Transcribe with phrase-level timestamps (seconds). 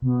[0.00, 0.12] From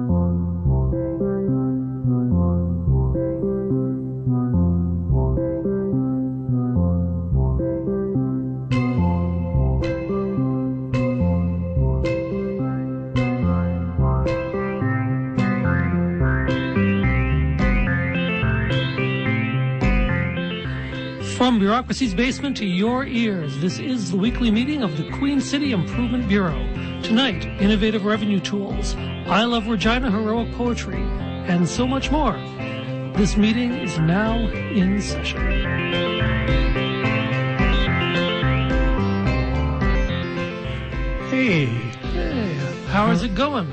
[21.60, 26.26] Bureaucracy's basement to your ears, this is the weekly meeting of the Queen City Improvement
[26.28, 26.77] Bureau.
[27.02, 28.94] Tonight, innovative revenue tools,
[29.26, 32.32] I Love Regina heroic poetry, and so much more.
[33.16, 35.40] This meeting is now in session.
[41.30, 42.54] Hey, Hey,
[42.88, 43.68] how is it going?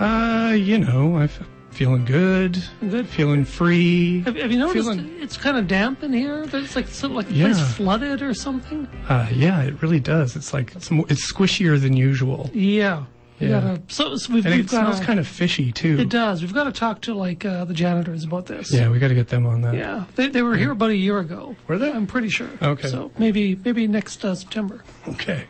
[0.00, 1.28] uh, you know, I'm
[1.76, 3.06] feeling good, Good.
[3.06, 4.22] feeling free.
[4.22, 6.46] Have, have you noticed Feeling- it's kind of damp in here?
[6.52, 7.46] It's like so, like the Yeah.
[7.52, 8.88] place flooded or something.
[9.08, 10.36] Uh, yeah, it really does.
[10.36, 13.04] It's like it's, it's squishier than usual, Yeah.
[13.38, 13.48] Yeah.
[13.60, 15.98] gotta, so, so we've, and we've it got smells kind of fishy too.
[16.00, 16.40] It does.
[16.40, 18.72] We've got to talk to like uh, the janitors about this.
[18.72, 19.74] Yeah, we got to get them on that.
[19.74, 21.54] Yeah, they, they were here about a year ago.
[21.68, 21.92] Were they?
[21.92, 22.48] I'm pretty sure.
[22.62, 22.88] Okay.
[22.88, 24.82] So maybe maybe next uh, September.
[25.06, 25.44] Okay.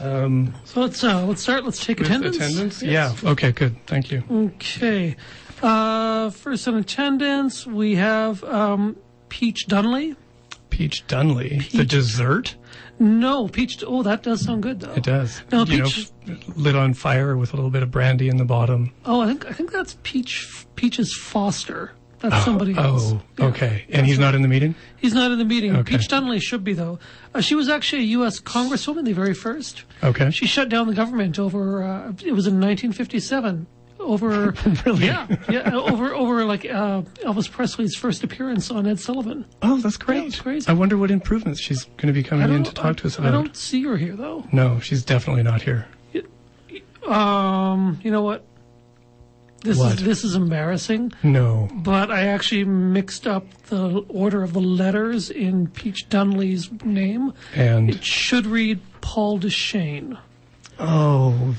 [0.00, 1.64] Um, So let's uh, let's start.
[1.64, 2.36] Let's take attendance.
[2.36, 2.82] attendance?
[2.82, 3.22] Yes.
[3.22, 3.30] Yeah.
[3.30, 3.52] Okay.
[3.52, 3.76] Good.
[3.86, 4.22] Thank you.
[4.30, 5.16] Okay.
[5.62, 8.96] Uh, first in attendance, we have um,
[9.28, 10.16] Peach Dunley.
[10.70, 12.56] Peach Dunley, the dessert.
[12.98, 13.82] No, Peach.
[13.86, 14.92] Oh, that does sound good though.
[14.94, 15.40] It does.
[15.52, 18.44] No, you peach- know, lit on fire with a little bit of brandy in the
[18.44, 18.92] bottom.
[19.04, 21.92] Oh, I think I think that's Peach Peach's Foster.
[22.30, 23.12] That's Oh, somebody else.
[23.12, 23.44] Oh, Yeah.
[23.46, 23.84] okay.
[23.90, 24.74] And he's not in the meeting.
[24.96, 25.76] He's not in the meeting.
[25.76, 25.98] Okay.
[25.98, 26.98] Peach Dunley should be though.
[27.34, 28.40] Uh, she was actually a U.S.
[28.40, 29.84] Congresswoman, the very first.
[30.02, 30.30] Okay.
[30.30, 31.82] She shut down the government over.
[31.82, 33.66] Uh, it was in 1957.
[34.00, 34.52] Over
[34.84, 35.06] Really?
[35.06, 39.46] yeah, yeah, over over like uh, Elvis Presley's first appearance on Ed Sullivan.
[39.62, 40.24] Oh, that's great.
[40.24, 40.68] it's crazy.
[40.68, 43.28] I wonder what improvements she's going to be coming in to talk to us about.
[43.28, 44.44] I don't see her here though.
[44.52, 45.86] No, she's definitely not here.
[47.06, 48.44] Um, you know what?
[49.64, 49.94] This What?
[49.94, 51.12] is this is embarrassing.
[51.22, 51.68] No.
[51.74, 57.32] But I actually mixed up the order of the letters in Peach Dunley's name.
[57.54, 60.16] And It should read Paul Dechene.
[60.78, 61.56] oh,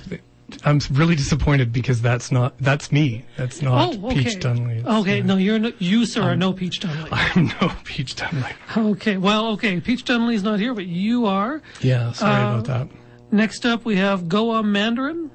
[0.64, 3.26] I'm really disappointed because that's not that's me.
[3.38, 4.24] That's not Oh, okay.
[4.24, 4.78] Peach Dunley.
[4.78, 7.08] It's, Okay, uh, no, you're no, you sir are no Peach Dunley.
[7.12, 8.54] I'm no Peach Dunley.
[8.92, 11.62] Okay, well, okay, Peach Dunley's not here, but you are.
[11.82, 12.88] Yeah, sorry Uh, about that.
[13.32, 15.32] Next up, we have Goa Mandarin.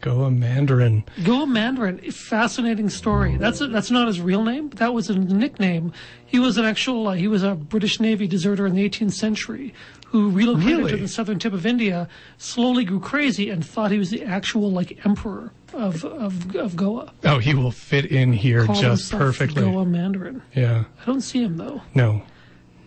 [0.00, 1.04] Go a Mandarin.
[1.24, 3.36] Goa Mandarin, fascinating story.
[3.36, 4.68] That's a, that's not his real name.
[4.68, 5.92] But that was a nickname.
[6.26, 7.08] He was an actual.
[7.08, 9.74] Uh, he was a British Navy deserter in the 18th century
[10.06, 12.08] who relocated to the southern tip of India,
[12.38, 17.12] slowly grew crazy, and thought he was the actual like emperor of of, of Goa.
[17.24, 19.62] Oh, he will fit in here just perfectly.
[19.62, 20.42] Goa Mandarin.
[20.54, 20.84] Yeah.
[21.02, 21.82] I don't see him though.
[21.94, 22.22] No.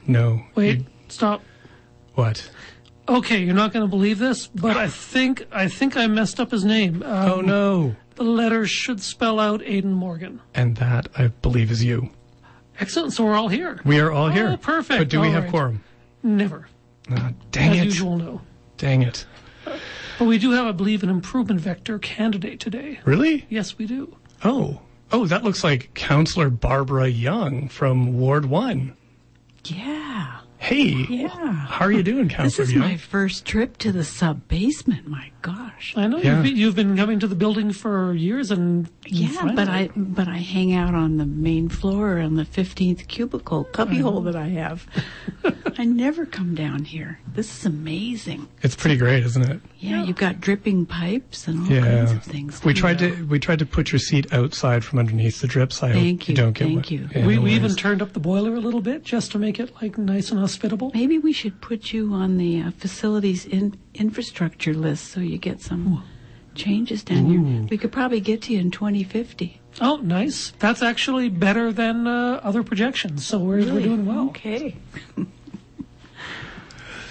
[0.08, 0.42] No.
[0.56, 1.44] Wait, You- stop.
[2.16, 2.50] what?
[3.10, 6.52] Okay, you're not going to believe this, but I think I think I messed up
[6.52, 7.02] his name.
[7.04, 7.96] Um, Oh no.
[8.16, 10.42] The letters should spell out Aiden Morgan.
[10.54, 12.10] And that I believe is you.
[12.80, 13.14] Excellent.
[13.14, 13.80] So we're all here.
[13.86, 14.50] We are all here.
[14.50, 15.00] Oh, perfect.
[15.00, 15.50] But do we have right.
[15.50, 15.84] quorum?
[16.24, 16.68] Never,
[17.10, 17.86] Ah, dang as it.
[17.86, 18.42] usual, no.
[18.78, 19.26] Dang it.
[19.66, 23.00] But we do have, I believe, an improvement vector candidate today.
[23.06, 23.46] Really?
[23.50, 24.16] Yes, we do.
[24.44, 24.82] Oh.
[25.12, 28.96] Oh, that looks like Councillor Barbara Young from Ward 1.
[29.66, 30.41] Yeah.
[30.62, 31.08] Hey.
[31.10, 31.28] Yeah.
[31.28, 32.82] How are you doing, This Councillor is Young?
[32.82, 35.08] my first trip to the sub basement.
[35.08, 35.96] My gosh.
[35.98, 36.36] I know Yeah.
[36.36, 39.90] you've, been, you've been coming to the building for years, and Yeah, finally- but I
[39.96, 44.50] but I hang out on the main floor on the fifteenth cubicle cubbyhole that I
[44.50, 44.86] have.
[45.78, 47.20] I never come down here.
[47.34, 48.48] This is amazing.
[48.62, 49.60] It's pretty great, isn't it?
[49.80, 51.82] Yeah, you've got dripping pipes and all Yeah.
[51.82, 52.64] kinds of things.
[52.64, 53.16] We tried out.
[53.18, 55.82] to we tried to put your seat outside from underneath the drips.
[55.82, 56.92] I Thank hope you, don't get thank wet.
[56.92, 57.10] you.
[57.16, 59.74] Yeah, we, we even turned up the boiler a little bit just to make it
[59.82, 60.92] like nice and hospitable.
[60.94, 65.60] Maybe we should put you on the uh, facilities in, infrastructure list so you get
[65.62, 66.04] some
[66.56, 67.68] changes down here.
[67.70, 69.60] We could probably get to you in 2050.
[69.80, 70.52] Oh, nice.
[70.60, 73.26] That's actually better than uh, other projections.
[73.26, 74.28] So we're, we're doing well.
[74.30, 74.76] Okay.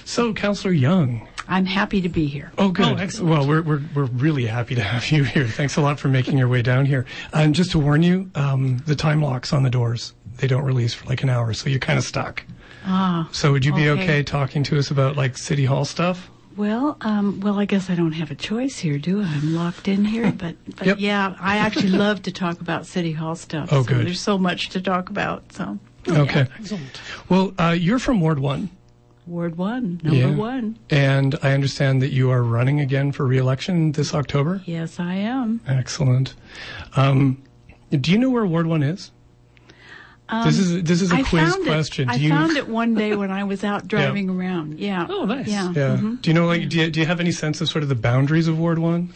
[0.05, 1.29] So, Councillor Young.
[1.47, 2.51] I'm happy to be here.
[2.59, 2.87] Oh, good.
[2.87, 3.31] Oh, excellent.
[3.31, 5.47] Well, we're, we're, we're really happy to have you here.
[5.47, 7.07] Thanks a lot for making your way down here.
[7.33, 10.13] And just to warn you, um, the time locks on the doors.
[10.39, 12.45] They don't release for like an hour, so you're kind of stuck.
[12.85, 13.29] Ah.
[13.31, 14.03] So would you be Okay.
[14.03, 16.30] okay talking to us about like City Hall stuff?
[16.57, 19.25] Well, um, well, I guess I don't have a choice here, do I?
[19.27, 20.97] I'm locked in here, but, but Yep.
[21.01, 23.69] yeah, I actually love to talk about City Hall stuff.
[23.73, 24.07] Oh, so good.
[24.07, 25.53] There's so much to talk about.
[25.53, 26.47] So, Okay.
[26.59, 27.01] Excellent.
[27.29, 28.71] Well, uh, you're from Ward 1.
[29.27, 30.31] Ward one, number Yeah.
[30.35, 30.77] one.
[30.89, 34.61] And I understand that you are running again for re-election this October.
[34.65, 35.61] Yes, I am.
[35.69, 36.35] Excellent.
[36.97, 37.41] Um,
[37.91, 39.13] do you know where Ward 1 is?
[40.45, 42.09] This is this is a Um, quiz question.
[42.09, 42.13] It.
[42.13, 44.79] do I you found it one day when I was out driving around.
[44.79, 45.07] Yeah.
[45.09, 45.49] Oh, nice.
[45.49, 45.69] Yeah.
[45.73, 45.97] Yeah.
[45.97, 46.23] mhm.
[46.23, 47.95] Do you know like do you, do you have any sense of sort of the
[47.95, 49.13] boundaries of Ward 1?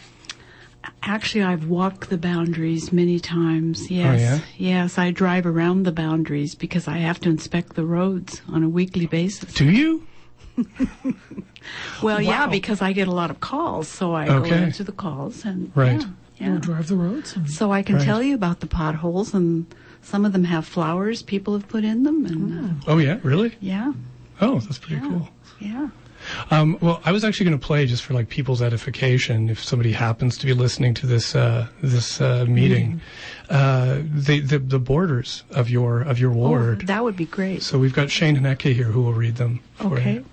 [1.01, 3.89] Actually, I've walked the boundaries many times.
[3.91, 4.19] Yes.
[4.19, 4.83] Oh, yeah?
[4.83, 8.69] Yes, I drive around the boundaries because I have to inspect the roads on a
[8.69, 9.53] weekly basis.
[9.53, 10.05] Do you?
[12.03, 14.49] Well, yeah, because I get a lot of calls, so I Okay.
[14.51, 15.99] go into the calls and Right.
[16.39, 16.59] yeah, You yeah.
[16.59, 17.35] drive the roads.
[17.35, 18.05] And So I can Right.
[18.05, 19.65] tell you about the potholes, and
[20.05, 22.43] some of them have flowers people have put in them, and
[22.87, 23.55] uh, Oh yeah, really?
[23.59, 23.91] yeah,
[24.41, 25.27] Oh, that's pretty cool.
[25.59, 25.89] yeah.
[26.49, 29.47] Um, well, I was actually going to play just for like people's edification.
[29.49, 32.99] If somebody happens to be listening to this uh, this uh, meeting,
[33.49, 36.87] uh, the, the the borders of your of your Oh, ward.
[36.87, 37.61] that would be great.
[37.61, 39.59] so we've got Shane Haneke here who will read them.
[39.75, 40.13] For Okay.
[40.15, 40.25] You.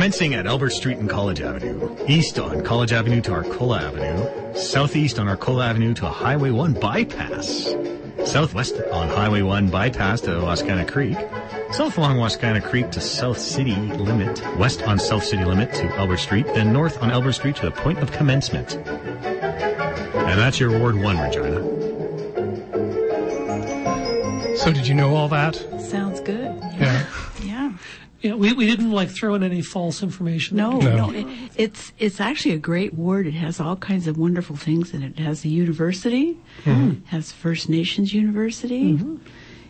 [0.00, 5.18] Commencing at Albert Street and College Avenue, east on College Avenue to Arcola Avenue, southeast
[5.18, 7.74] on Arcola Avenue to Highway 1 bypass,
[8.24, 11.18] southwest on Highway 1 bypass to Wascana Creek,
[11.72, 16.16] south along Wascana Creek to South City Limit, west on South City Limit to Albert
[16.16, 18.76] Street, then north on Albert Street to the point of commencement.
[18.76, 21.60] And that's your Ward 1, Regina.
[24.56, 25.56] So did you know all that?
[25.78, 26.49] Sounds good.
[28.22, 28.30] Yeah.
[28.30, 28.34] Yeah.
[28.34, 30.56] yeah, we, we didn't like throw in any false information.
[30.56, 30.96] No, No.
[30.96, 31.26] no, it,
[31.56, 33.26] it's it's actually a great word.
[33.26, 35.12] It has all kinds of wonderful things in it.
[35.18, 37.04] It has the university, Mm-hmm.
[37.06, 38.98] has First Nations University,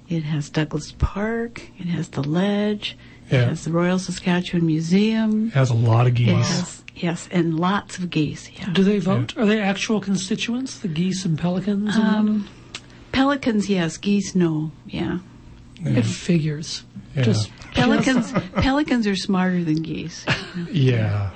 [0.08, 2.96] it has Douglas Park, it has the Ledge,
[3.30, 3.42] Yeah.
[3.42, 5.48] it has the Royal Saskatchewan Museum.
[5.48, 6.30] It has a lot of geese.
[6.34, 8.50] has yes, and lots of geese.
[8.58, 8.70] Yeah.
[8.72, 9.36] Do they vote?
[9.38, 11.94] Are they actual constituents, the geese and pelicans?
[11.96, 12.48] And Um,
[13.12, 13.96] pelicans, yes.
[13.96, 14.72] Geese, no.
[14.86, 15.18] Yeah.
[15.82, 15.98] that?
[15.98, 16.84] It figures.
[17.16, 17.22] Yeah.
[17.22, 20.24] Just Pelicans, pelicans are smarter than geese.
[20.70, 21.30] Yeah.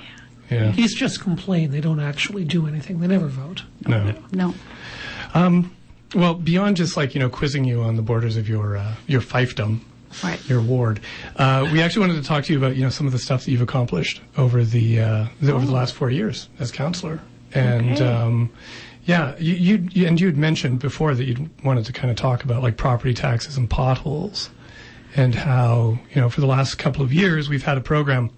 [0.51, 0.73] Yeah.
[0.73, 1.71] geese just complain.
[1.71, 3.01] They don't actually do anything.
[3.01, 3.63] They never vote.
[3.87, 4.15] No.
[4.33, 4.55] No.
[6.15, 9.21] Well, beyond just like you know quizzing you on the borders of your uh, your
[9.21, 9.81] fiefdom,
[10.23, 10.49] Right.
[10.49, 11.01] your ward,
[11.37, 13.45] uh, we actually wanted to talk to you about you know some of the stuff
[13.45, 17.21] that you've accomplished over the, uh, the over the last four years as councillor,
[17.53, 18.07] and Okay.
[18.07, 18.51] um,
[19.07, 22.17] yeah, you, you you- and you had mentioned before that you wanted to kind of
[22.17, 24.51] talk about like property taxes and potholes,
[25.17, 28.31] and how you know for the last couple of years we've had a program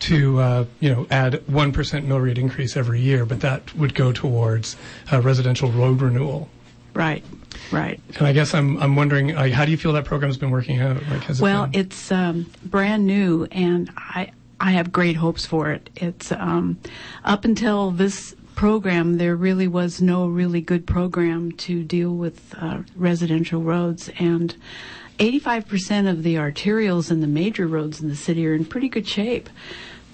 [0.00, 3.94] to uh, you know add one percent mill rate increase every year, but that would
[3.94, 4.76] go towards
[5.12, 6.48] uh, residential road renewal.
[6.94, 7.24] Right.
[7.70, 8.00] Right.
[8.18, 10.80] And I guess I'm I'm wondering, like, how do you feel that program's been working
[10.80, 10.96] out?
[11.08, 15.46] Like, has it Well, been- it's um, brand new, and I I have great hopes
[15.46, 15.90] for it.
[15.96, 16.78] It's um,
[17.24, 22.78] up until this program, there really was no really good program to deal with uh,
[22.96, 24.54] residential roads, and
[25.18, 29.06] 85% of the arterials and the major roads in the city are in pretty good
[29.06, 29.48] shape,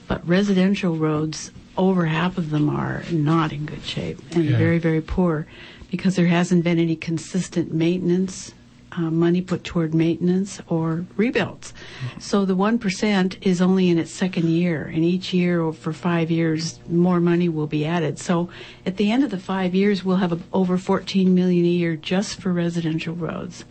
[0.08, 4.58] but residential roads, over half of them are not in good shape and Yeah.
[4.58, 5.46] very very poor
[5.90, 8.52] because there hasn't been any consistent maintenance
[8.92, 11.72] uh, money put toward maintenance or rebuilds.
[12.18, 16.28] So the 1% is only in its second year, and each year or for five
[16.28, 18.18] years, more money will be added.
[18.18, 18.48] So
[18.84, 21.94] at the end of the five years, we'll have a, over 14 million a year
[21.94, 23.64] just for residential roads.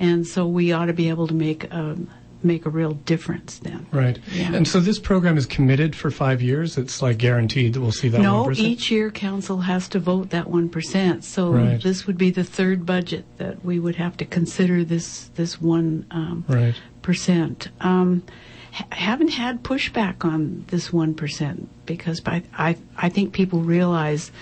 [0.00, 2.08] And so we ought to be able to make um,
[2.42, 3.86] make a real difference then.
[3.92, 4.18] right.
[4.32, 4.54] Yeah.
[4.54, 6.78] And so this program is committed for five years.
[6.78, 8.22] It's like guaranteed that we'll see that.
[8.22, 8.58] No, 1%?
[8.58, 11.22] each year council has to vote that one percent.
[11.24, 11.82] So Right.
[11.82, 16.06] this would be the third budget that we would have to consider this this one
[16.10, 16.74] um, Right.
[17.02, 17.68] percent.
[17.82, 18.22] Um,
[18.72, 24.32] ha- haven't had pushback on this one percent because I, I I think people realize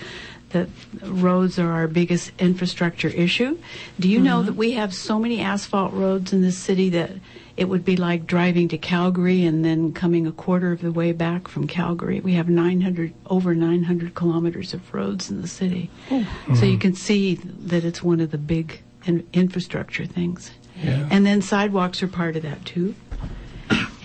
[0.49, 0.67] that
[1.01, 3.57] roads are our biggest infrastructure issue.
[3.99, 4.47] Do you know mm-hmm.
[4.47, 7.11] that we have so many asphalt roads in this city that
[7.59, 11.11] it would be like driving to Calgary and then coming a quarter of the way
[11.11, 12.21] back from Calgary.
[12.21, 15.89] We have 900 over 900 kilometers of roads in the city.
[16.07, 16.77] So you mm-hmm.
[16.77, 20.51] can see that it's one of the big in- infrastructure things.
[20.81, 21.05] Yeah.
[21.11, 22.95] And then sidewalks are part of that too.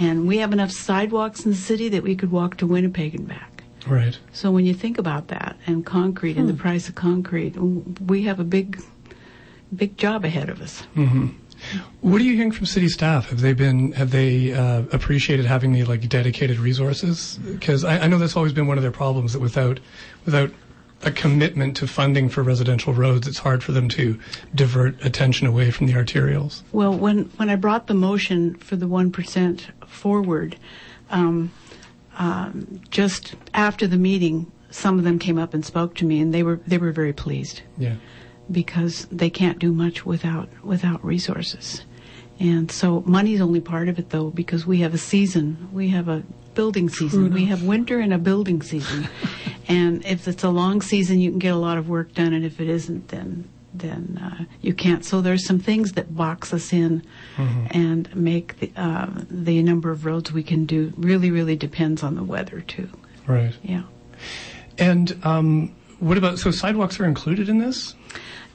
[0.01, 3.29] And we have enough sidewalks in the city that we could walk to Winnipeg and
[3.29, 3.54] back.
[3.87, 4.19] Right.
[4.33, 7.57] So when you think about that and concrete and the price of concrete,
[8.07, 8.83] we have a big,
[9.75, 10.83] big job ahead of us.
[12.01, 13.31] What are you hearing from city staff?
[13.31, 17.39] Have they been have they uh, appreciated having the like dedicated resources?
[17.39, 19.81] Because I, I know that's always been one of their problems that without
[20.27, 20.51] without
[21.05, 24.19] a commitment to funding for residential roads, it's hard for them to
[24.55, 26.63] divert attention away from the arterials.
[26.73, 30.57] Well, when, when I brought the motion for the 1% forward,
[31.11, 31.53] um,
[32.19, 36.33] um, just after the meeting, some of them came up and spoke to me, and
[36.33, 37.97] they were they were very pleased Yeah.
[38.51, 41.83] because they can't do much without without resources.
[42.41, 45.69] And so money's only part of it though because we have a season.
[45.73, 46.23] We have a
[46.55, 47.33] building season.
[47.33, 49.09] We have winter and a building season.
[49.69, 52.45] and if it's a long season you can get a lot of work done and
[52.45, 55.05] if it isn't then then uh, you can't.
[55.05, 57.03] So there's some things that box us in
[57.37, 62.15] and make the, uh, the number of roads we can do really, really depends on
[62.15, 62.89] the weather too.
[63.27, 63.55] Right.
[63.63, 63.83] Yeah.
[64.79, 67.95] And um, what about so sidewalks are included in this?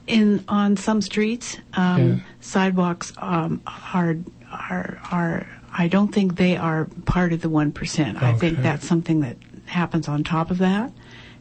[0.06, 2.16] In on some streets, um, Yeah.
[2.40, 3.60] sidewalks um,
[3.94, 4.16] are
[4.50, 5.46] are are.
[5.72, 8.16] I don't think they are part of the one percent.
[8.16, 8.26] Okay.
[8.26, 9.36] I think that's something that
[9.66, 10.92] happens on top of that.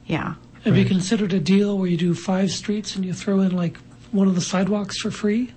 [0.06, 0.36] Yeah.
[0.64, 3.78] Have you considered a deal where you do five streets and you throw in like
[4.12, 5.54] one of the sidewalks for free?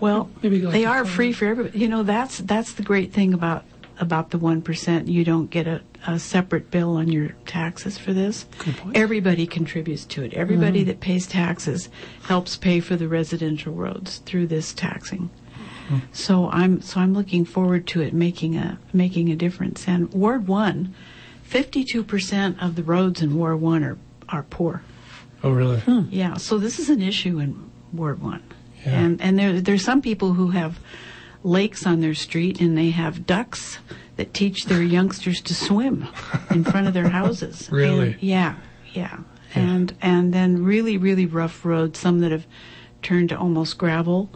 [0.00, 1.78] Well, Maybe like they are free for everybody.
[1.78, 3.64] You know, that's that's the great thing about
[3.98, 5.08] about the one percent.
[5.08, 8.44] You don't get a, a separate bill on your taxes for this.
[8.58, 8.96] Good point.
[8.96, 10.34] Everybody contributes to it.
[10.34, 10.86] Everybody mm.
[10.86, 11.88] that pays taxes
[12.24, 15.30] helps pay for the residential roads through this taxing.
[15.88, 15.98] Hmm.
[16.12, 19.86] So I'm so I'm looking forward to it making a making a difference.
[19.86, 20.94] And Ward One,
[21.54, 23.96] 52 percent of the roads in Ward One are
[24.28, 24.82] are poor.
[25.44, 25.78] Oh, really?
[25.78, 26.06] Hmm.
[26.10, 28.42] Yeah, so this is an issue in Ward One,
[28.84, 28.98] Yeah.
[29.00, 30.80] and and there there's some people who have
[31.44, 33.78] lakes on their street and they have ducks
[34.16, 36.08] that teach their youngsters to swim
[36.50, 37.68] in front of their houses.
[37.70, 38.14] Really?
[38.14, 38.56] And- yeah,
[38.92, 39.18] yeah,
[39.54, 42.48] and and then really really rough roads, some that have
[43.00, 44.28] turned to almost gravel.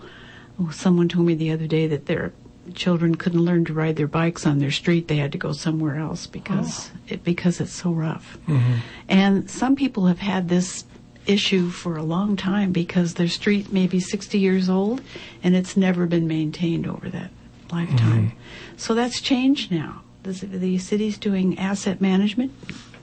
[0.71, 2.33] Someone told me the other day that their
[2.75, 5.97] children couldn't learn to ride their bikes on their street; they had to go somewhere
[5.97, 6.99] else because oh.
[7.09, 8.39] it because it's so rough.
[8.47, 8.75] Mm-hmm.
[9.09, 10.85] And some people have had this
[11.27, 15.03] issue for a long time because their street may be 60 years old
[15.43, 17.31] and it's never been maintained over that
[17.71, 18.29] lifetime.
[18.29, 18.77] Mm-hmm.
[18.79, 20.03] So that's changed now.
[20.23, 22.53] The, the city's doing asset management.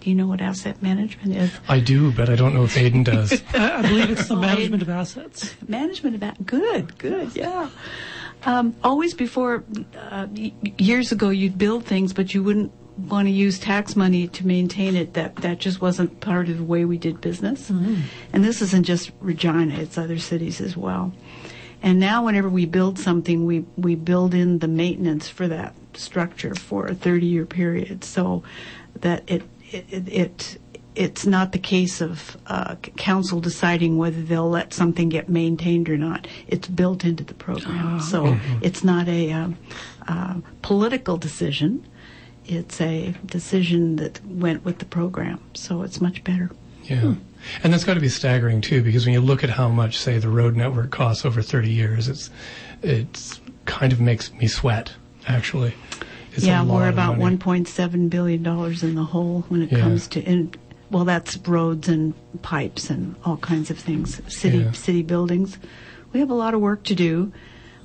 [0.02, 1.52] Do you know what asset management is?
[1.68, 3.42] I do, but I don't know if Aiden does.
[3.54, 5.56] I, I believe it's the Oh, management of assets.
[5.68, 7.70] management about good good yeah
[8.46, 9.64] um, always before
[9.98, 10.28] uh,
[10.78, 14.96] years ago you'd build things but you wouldn't want to use tax money to maintain
[14.96, 15.14] it.
[15.14, 17.70] That that just wasn't part of the way we did business.
[18.34, 21.14] And this isn't just regina it's other cities as well.
[21.82, 26.56] And now whenever we build something we we build in the maintenance for that structure
[26.56, 28.04] for a 30 year period.
[28.04, 28.44] So
[29.02, 30.62] that it it, it, it
[30.96, 35.98] it's not the case of uh, council deciding whether they'll let something get maintained or
[35.98, 36.28] not.
[36.48, 39.58] It's built into the program, so it's not a um,
[40.08, 41.86] uh, political decision.
[42.46, 46.52] It's a decision that went with the program, so it's much better.
[46.84, 47.16] Yeah.
[47.64, 50.18] And that's got to be staggering too, because when you look at how much, say,
[50.18, 52.30] the road network costs over 30 years, it's
[52.82, 54.94] it's kind of makes me sweat.
[55.28, 55.74] Actually,
[56.34, 59.80] it's yeah, we're about 1.7 billion dollars in the hole when it Yeah.
[59.80, 60.54] comes to in,
[60.96, 64.72] well, that's roads and pipes and all kinds of things, city Yeah.
[64.72, 65.58] city buildings.
[66.14, 67.34] We have a lot of work to do,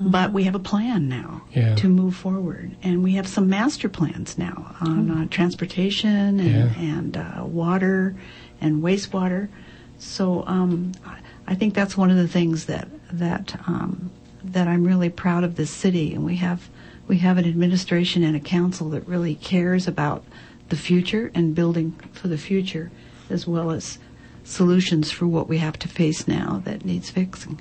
[0.01, 1.75] but we have a plan now Yeah.
[1.75, 6.73] to move forward, and we have some master plans now on uh, transportation and, Yeah.
[6.95, 8.15] and uh, water
[8.61, 9.49] and wastewater.
[9.99, 11.17] So um, I-
[11.49, 14.11] I think that's one of the things that that um,
[14.45, 16.69] that I'm really proud of this city, and we have
[17.09, 20.23] we have an administration and a council that really cares about
[20.71, 22.91] the future and building for the future,
[23.29, 23.99] as well as
[24.45, 27.61] solutions for what we have to face now that needs fixing.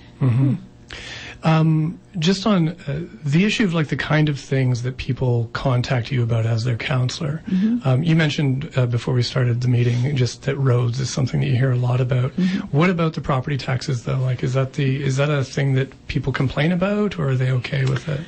[2.17, 6.23] just on uh, the issue of like the kind of things that people contact you
[6.23, 7.41] about as their councillor.
[7.85, 11.47] Um, you mentioned uh, before we started the meeting just that roads is something that
[11.47, 12.31] you hear a lot about.
[12.71, 14.17] What about the property taxes though?
[14.17, 17.51] Like, is that the is that a thing that people complain about, or are they
[17.51, 18.21] okay with it?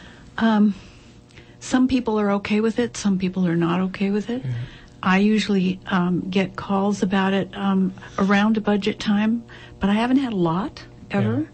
[1.61, 4.43] Some people are okay with it, some people are not okay with it.
[5.03, 9.43] I usually um, get calls about it um, around budget time,
[9.79, 11.47] but I haven't had a lot ever.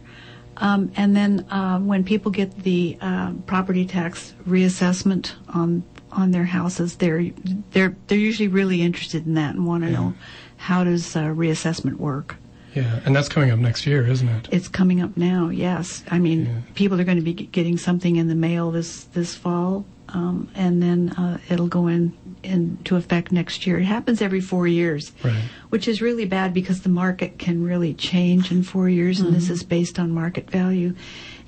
[0.57, 6.45] Um, and then uh, when people get the uh, property tax reassessment on on their
[6.45, 7.29] houses, they're
[7.71, 10.13] they're they're usually really interested in that and want to know
[10.55, 12.37] how does uh, reassessment work.
[12.73, 14.47] Yeah, and that's coming up next year, isn't it?
[14.51, 15.49] It's coming up now.
[15.49, 16.51] Yes, I mean Yeah.
[16.75, 20.81] people are going to be getting something in the mail this this fall, um, and
[20.81, 23.79] then uh, it'll go in into effect next year.
[23.79, 25.41] It happens every four years, Right.
[25.69, 29.49] which is really bad because the market can really change in four years, and this
[29.49, 30.93] is based on market value.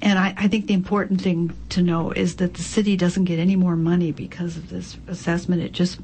[0.01, 3.39] And I, I think the important thing to know is that the city doesn't get
[3.39, 5.61] any more money because of this assessment.
[5.61, 5.99] It just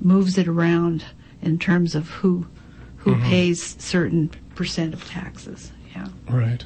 [0.00, 1.04] moves it around
[1.42, 2.46] in terms of who
[2.98, 5.72] who pays certain percent of taxes.
[5.94, 6.08] Yeah.
[6.28, 6.64] Right.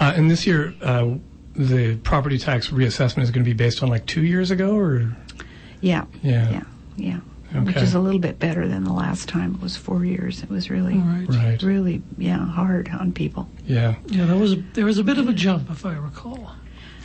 [0.00, 1.14] Uh, and this year, uh,
[1.58, 5.16] the property tax reassessment is going to be based on like two years ago, or
[5.80, 6.04] Yeah.
[6.22, 6.50] Yeah.
[6.50, 6.62] Yeah.
[6.96, 7.20] Yeah.
[7.62, 9.54] Which is a little bit better than the last time.
[9.54, 10.42] It was four years.
[10.42, 11.26] It was really, All right.
[11.28, 11.62] right?
[11.62, 13.48] really, yeah, hard on people.
[13.66, 13.94] Yeah.
[14.08, 16.52] Yeah, there was a, there was a bit of a jump, if I recall.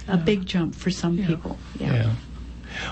[0.10, 1.27] A big jump for some Yeah.
[1.27, 1.58] people.
[1.79, 1.93] Yeah.
[1.93, 2.10] Yeah.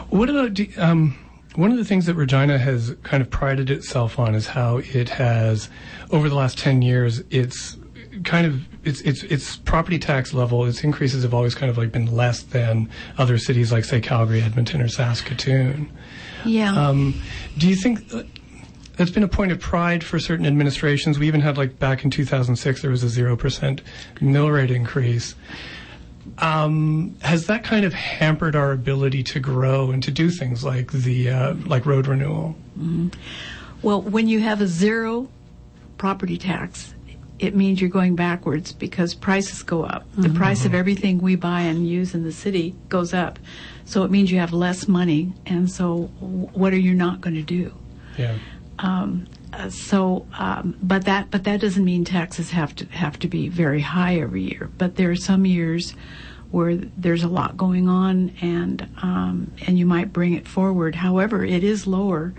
[0.09, 1.17] What about do- um,
[1.55, 5.09] one of the things that Regina has kind of prided itself on is how it
[5.09, 5.69] has,
[6.11, 7.77] over the last ten years, it's
[8.23, 11.91] kind of its its its property tax level, its increases have always kind of like
[11.91, 15.91] been less than other cities like say Calgary, Edmonton, or Saskatoon.
[16.45, 16.73] Yeah.
[16.73, 17.19] Um,
[17.57, 18.23] do you think uh,
[18.95, 21.19] that's been a point of pride for certain administrations?
[21.19, 23.81] We even had like back in 2006 there was a zero percent
[24.21, 25.35] mill rate increase.
[26.37, 30.91] Um, has that kind of hampered our ability to grow and to do things like
[30.91, 32.55] the uh, like road renewal?
[33.81, 35.29] Well, when you have a zero
[35.97, 36.93] property tax,
[37.39, 40.05] it means you're going backwards because prices go up.
[40.17, 43.39] The price of everything we buy and use in the city goes up.
[43.85, 45.33] So it means you have less money.
[45.45, 47.73] And so, what are you not going to do?
[48.17, 48.37] Yeah.
[49.51, 53.49] Uh, so, um, but that but that doesn't mean taxes have to have to be
[53.49, 54.69] very high every year.
[54.77, 55.95] But there are some years
[56.51, 60.95] where there's a lot going on, and um, and you might bring it forward.
[60.95, 62.33] However, it is lower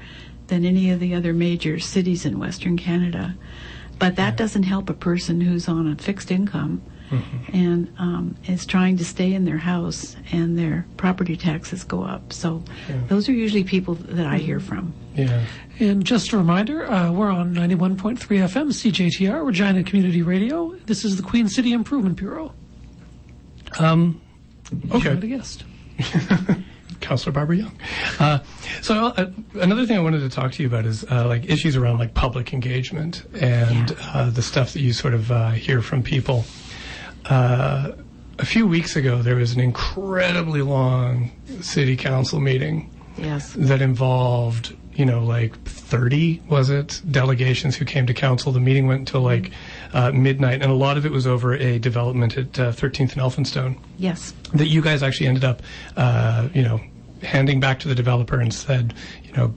[0.47, 3.35] than any of the other major cities in Western Canada.
[4.01, 6.83] But that doesn't help a person who's on a fixed income
[7.53, 12.33] and um, is trying to stay in their house, and their property taxes go up.
[12.33, 12.63] So,
[13.09, 14.93] those are usually people that I hear from.
[15.15, 15.45] Yeah.
[15.81, 20.77] And just a reminder, uh, we're on 91.3 FM, CJTR, Regina Community Radio.
[20.87, 22.53] This is the Queen City Improvement Bureau.
[23.79, 24.21] Um,
[24.91, 24.93] okay.
[24.93, 25.29] You had a okay.
[25.29, 25.65] guest.
[27.01, 27.79] Councillor Barbara Young.
[28.19, 28.39] Uh,
[28.83, 31.77] so uh, another thing I wanted to talk to you about is uh, like issues
[31.77, 36.03] around like public engagement and uh, the stuff that you sort of uh, hear from
[36.03, 36.45] people.
[37.27, 37.93] Uh,
[38.39, 41.31] a few weeks ago, there was an incredibly long
[41.61, 43.53] city council meeting Yes.
[43.53, 48.51] that involved, you know, like 30, was it, delegations who came to council.
[48.51, 49.51] The meeting went until like
[49.93, 53.21] uh, midnight, and a lot of it was over a development at uh, 13th and
[53.21, 54.33] Elphinstone Yes.
[54.55, 55.61] that you guys actually ended up,
[55.99, 56.81] uh, you know,
[57.23, 59.55] handing back to the developer and said, you know,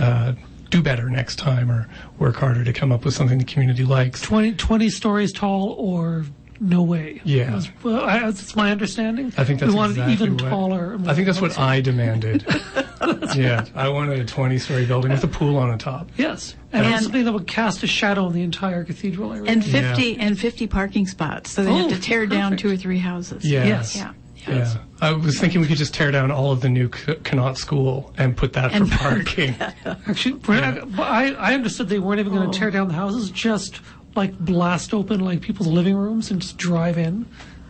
[0.00, 0.32] uh,
[0.70, 1.88] do better next time or
[2.18, 4.20] work harder to come up with something the community likes.
[4.20, 6.24] 20, 20 stories tall or
[6.60, 7.20] no way.
[7.24, 7.52] Yeah.
[7.52, 9.32] That's, well, I, that's my understanding.
[9.38, 10.98] I think that's we wanted exactly even what, taller.
[11.06, 12.44] I think that's what I demanded.
[13.34, 16.10] yeah, I wanted a 20-story building with a pool on the top.
[16.16, 19.50] Yes, and, And- something that would cast a shadow on the entire cathedral area.
[19.50, 21.52] And 50 and 50 parking spots.
[21.52, 23.44] So they have Oh, to tear down two or three houses.
[23.44, 23.64] Yeah.
[23.64, 23.96] Yes.
[23.96, 24.12] Yeah.
[24.46, 27.58] Yeah, I was thinking we could just tear down all of the new C- Connaught
[27.58, 29.54] School and put that And- for parking.
[30.06, 32.94] Actually, we're not- but I, I understood they weren't even going to tear down the
[32.94, 33.80] houses, just
[34.16, 37.26] like blast open like people's living rooms and just drive in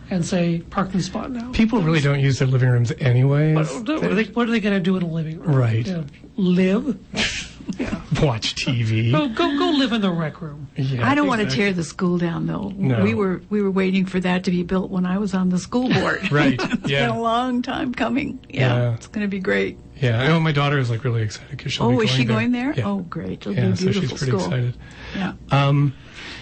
[0.09, 1.51] and say parking spot now.
[1.51, 3.55] People really don't use their living rooms anyways.
[3.55, 5.55] What are they, what are they going to do in a living room?
[5.55, 5.87] Right.
[7.77, 8.01] Yeah.
[8.21, 9.11] Watch TV.
[9.11, 10.67] Go, go, go live in the rec room.
[10.75, 12.69] Yeah, I don't want to tear the school down though.
[12.75, 13.03] No.
[13.03, 15.59] We were we were waiting for that to be built when I was on the
[15.59, 16.31] school board.
[16.31, 17.07] Right, it's yeah.
[17.07, 18.39] been a long time coming.
[18.49, 18.75] Yeah.
[18.89, 18.93] Yeah.
[18.95, 19.77] It's going to be great.
[19.97, 22.11] Yeah, I know my daughter is like really excited because she'll Oh, be going is
[22.15, 22.35] she there.
[22.35, 22.73] going there?
[22.73, 22.87] Yeah.
[22.87, 23.41] Oh, great.
[23.41, 24.45] It'll yeah, be a so beautiful she's pretty school.
[24.53, 24.77] excited.
[25.15, 25.33] Yeah.
[25.51, 25.93] Um,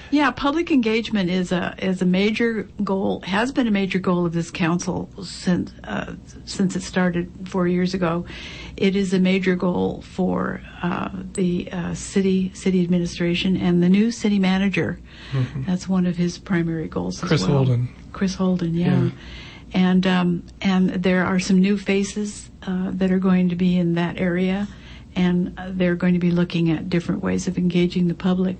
[0.10, 3.22] Yeah, public engagement is a is a major goal.
[3.26, 6.14] Has been a major goal of this council since uh,
[6.46, 8.26] since it started four years ago.
[8.78, 14.12] It is a major goal for uh, the uh, city city administration and the new
[14.12, 15.00] city manager.
[15.66, 17.18] That's one of his primary goals.
[17.18, 17.28] Mm-hmm.
[17.28, 17.58] Chris as well.
[17.58, 17.90] Holden.
[18.14, 19.04] Chris Holden, yeah.
[19.04, 19.10] Yeah.
[19.74, 23.96] And um, and there are some new faces uh, that are going to be in
[23.96, 24.68] that area,
[25.16, 28.58] and uh, they're going to be looking at different ways of engaging the public.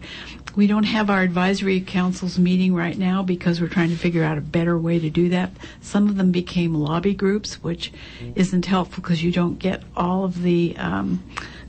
[0.56, 4.38] We don't have our advisory councils meeting right now because we're trying to figure out
[4.38, 5.52] a better way to do that.
[5.82, 7.92] Some of them became lobby groups, which
[8.36, 11.24] isn't helpful because you don't get all of the um,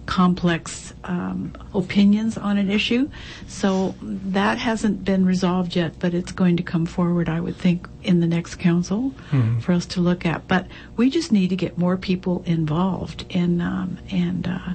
[0.07, 3.11] complex um, opinions on an issue.
[3.47, 7.87] So that hasn't been resolved yet, but it's going to come forward, I would think,
[8.03, 9.13] in the next council
[9.61, 10.49] for us to look at.
[10.49, 14.73] But we just need to get more people involved in um, and uh,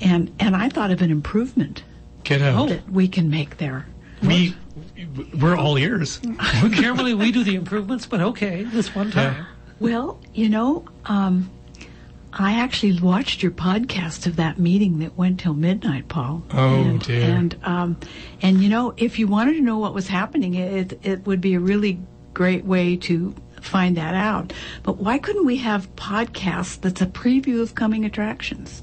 [0.00, 1.82] and and I thought of an improvement
[2.24, 2.68] get out.
[2.68, 3.86] that we can make there.
[4.22, 4.54] We,
[5.40, 6.20] we're all ears.
[6.62, 9.46] Normally we do the improvements, but okay, this one time.
[9.80, 11.50] Well, you know, um,
[12.32, 16.42] I actually watched your podcast of that meeting that went till midnight, Paul.
[16.52, 17.22] Oh, and, dear.
[17.22, 17.96] And um,
[18.40, 21.54] and you know, if you wanted to know what was happening, it it would be
[21.54, 22.00] a really
[22.32, 24.52] great way to find that out.
[24.82, 28.82] But why couldn't we have podcasts that's a preview of coming attractions?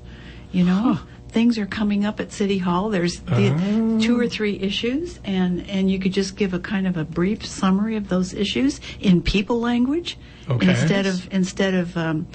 [0.51, 0.99] You know.
[1.29, 2.89] Things are coming up at City Hall.
[2.89, 3.99] There's the Oh.
[4.01, 7.45] two or three issues, and, and you could just give a kind of a brief
[7.45, 10.17] summary of those issues in people language
[10.49, 10.69] Okay.
[10.71, 12.27] instead of instead of um,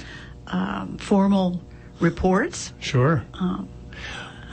[0.47, 1.61] um, formal
[1.99, 3.25] reports, Sure.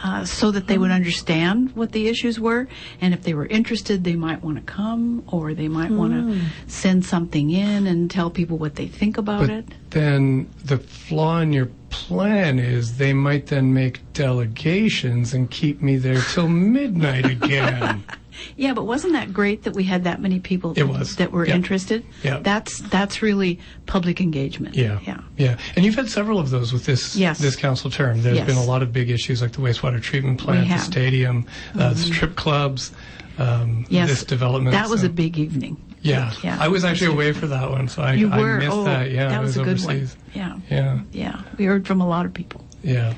[0.04, 2.68] uh, so that they would understand what the issues were,
[3.00, 6.40] and if they were interested, they might want to come, or they might want to
[6.66, 9.66] send something in and tell people what they think about But it.
[9.92, 15.98] then the flaw in your plan is they might then make delegations and keep me
[15.98, 18.04] there till midnight again.
[18.58, 21.18] Yeah, but wasn't that great that we had that many people It was.
[21.18, 21.54] that were Yeah.
[21.54, 22.04] interested?
[22.24, 22.40] Yeah.
[22.40, 24.76] That's that's really public engagement.
[24.76, 25.20] Yeah, Yeah.
[25.38, 25.58] yeah.
[25.76, 27.38] And you've had several of those with this Yes.
[27.38, 28.24] this council term.
[28.24, 28.48] There's Yes.
[28.48, 30.74] been a lot of big issues like the wastewater treatment plant, the.
[30.76, 30.84] Mm-hmm.
[30.92, 31.46] stadium,
[31.78, 32.92] uh, the strip clubs,
[33.38, 34.10] um, Yes.
[34.10, 34.72] this development.
[34.74, 35.78] That was so- a big evening.
[36.02, 36.34] Yeah.
[36.44, 36.58] Yeah.
[36.60, 39.12] I was actually away for that one, so I, You I missed oh, that.
[39.12, 40.16] Yeah, that I was, a good overseas.
[40.16, 40.26] one.
[40.34, 40.58] Yeah.
[40.70, 41.42] Yeah, Yeah.
[41.58, 42.66] We heard from a lot of people.
[42.84, 43.14] yeah.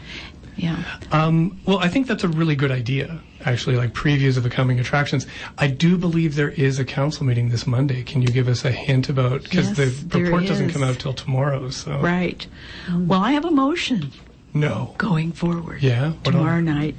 [0.55, 0.83] Yeah.
[1.11, 4.79] Um, well, I think that's a really good idea, actually, like previews of the coming
[4.79, 5.25] attractions.
[5.57, 8.03] I do believe there is a council meeting this Monday.
[8.03, 11.13] Can you give us a hint about, because Yes, the report doesn't come out till
[11.13, 11.97] tomorrow, so.
[11.99, 12.45] Right.
[12.95, 14.11] Well, I have a motion
[14.53, 14.93] No.
[14.99, 15.81] going forward.
[15.81, 16.13] Yeah?
[16.23, 16.65] Tomorrow on?
[16.65, 16.95] night,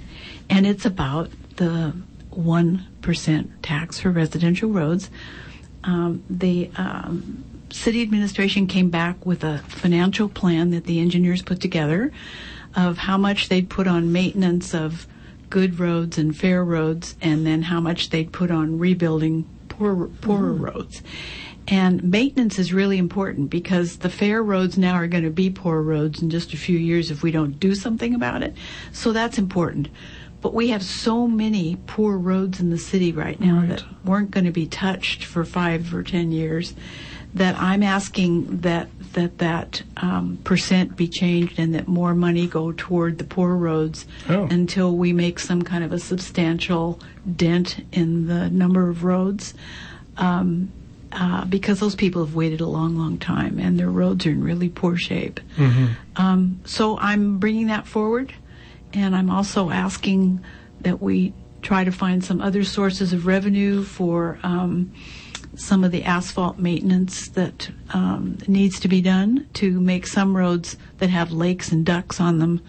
[0.51, 1.95] and it's about the
[2.31, 5.11] one percent tax for residential roads.
[5.85, 11.61] Um, the um, city administration came back with a financial plan that the engineers put
[11.61, 12.13] together
[12.75, 15.07] of how much they'd put on maintenance of
[15.51, 20.53] good roads and fair roads, and then how much they'd put on rebuilding poor, poorer
[20.53, 21.03] roads.
[21.67, 25.81] And maintenance is really important because the fair roads now are going to be poor
[25.81, 28.55] roads in just a few years if we don't do something about it.
[28.93, 29.89] So that's important.
[30.45, 33.69] But we have so many poor roads in the city right now Right.
[33.71, 36.75] that weren't going to be touched for five or ten years
[37.33, 42.73] that I'm asking that that that um, percent be changed and that more money go
[42.73, 44.45] toward the poor roads Oh.
[44.51, 47.01] until we make some kind of a substantial
[47.37, 49.55] dent in the number of roads.
[50.19, 50.71] Um,
[51.11, 54.43] uh, because those people have waited a long, long time and their roads are in
[54.45, 55.39] really poor shape.
[56.17, 58.35] Um, so I'm bringing that forward,
[58.95, 60.43] and I'm also asking
[60.81, 64.93] that we try to find some other sources of revenue for um,
[65.57, 70.77] some of the asphalt maintenance that um, needs to be done to make some roads
[70.99, 72.61] that have lakes and ducks on them.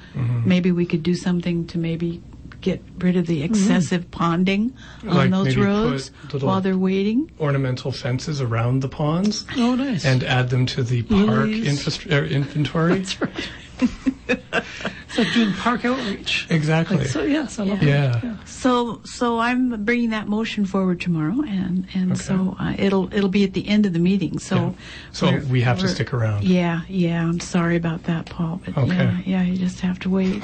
[0.45, 2.21] Maybe we could do something to maybe
[2.61, 4.71] get rid of the excessive ponding
[5.03, 7.29] on Like those roads while they're waiting.
[7.39, 10.03] Ornamental fences around the ponds Oh, nice.
[10.05, 11.67] and add them to the park Lilies.
[11.67, 12.95] infrastru- er, inventory.
[12.99, 13.49] That's right.
[13.79, 16.47] It's like doing park outreach.
[16.49, 17.05] Exactly.
[17.05, 18.19] So yes, I love Yeah.
[18.21, 18.47] that.
[18.47, 22.21] So, so I'm bringing that motion forward tomorrow, and and Okay.
[22.21, 24.39] so uh, it'll it'll be at the end of the meeting.
[24.39, 24.71] So, Yeah.
[25.13, 26.43] So we're- have to stick around.
[26.43, 27.25] Yeah, yeah.
[27.25, 28.95] I'm sorry about that, Paul, but Okay.
[28.95, 30.43] yeah, yeah, you just have to wait.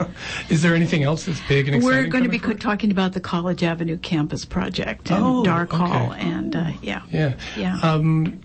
[0.48, 2.04] Is there anything else that's big and exciting?
[2.04, 2.60] We're going to be co- forward?
[2.60, 5.84] talking about the College Avenue campus project and Oh, Darke okay.
[5.84, 7.34] Hall, and uh, yeah, Yeah.
[7.56, 7.78] yeah.
[7.82, 8.40] Um,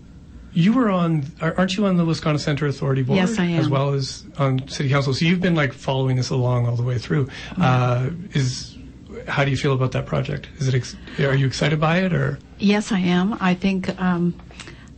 [0.54, 3.16] you were on, aren't you on the Wascana Center Authority board?
[3.18, 3.60] Yes, I am.
[3.60, 5.12] As well as on City Council.
[5.12, 7.28] So you've been like following this along all the way through.
[7.60, 8.78] Uh, is
[9.26, 10.48] how do you feel about that project?
[10.58, 10.74] Is it?
[10.74, 12.38] Ex- are you excited by it or?
[12.58, 13.36] Yes, I am.
[13.40, 14.34] I think um,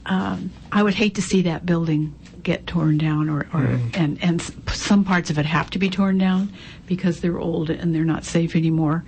[0.04, 2.14] um, I would hate to see that building
[2.46, 6.16] get torn down, or, or and and some parts of it have to be torn
[6.16, 6.52] down
[6.86, 9.04] because they're old and they're not safe anymore.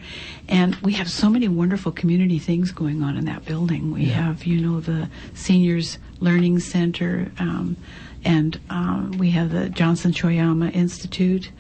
[0.48, 3.92] And we have so many wonderful community things going on in that building.
[3.92, 7.76] We have, you know, the seniors learning center, um,
[8.24, 11.52] and um, we have the Johnson Shoyama Institute,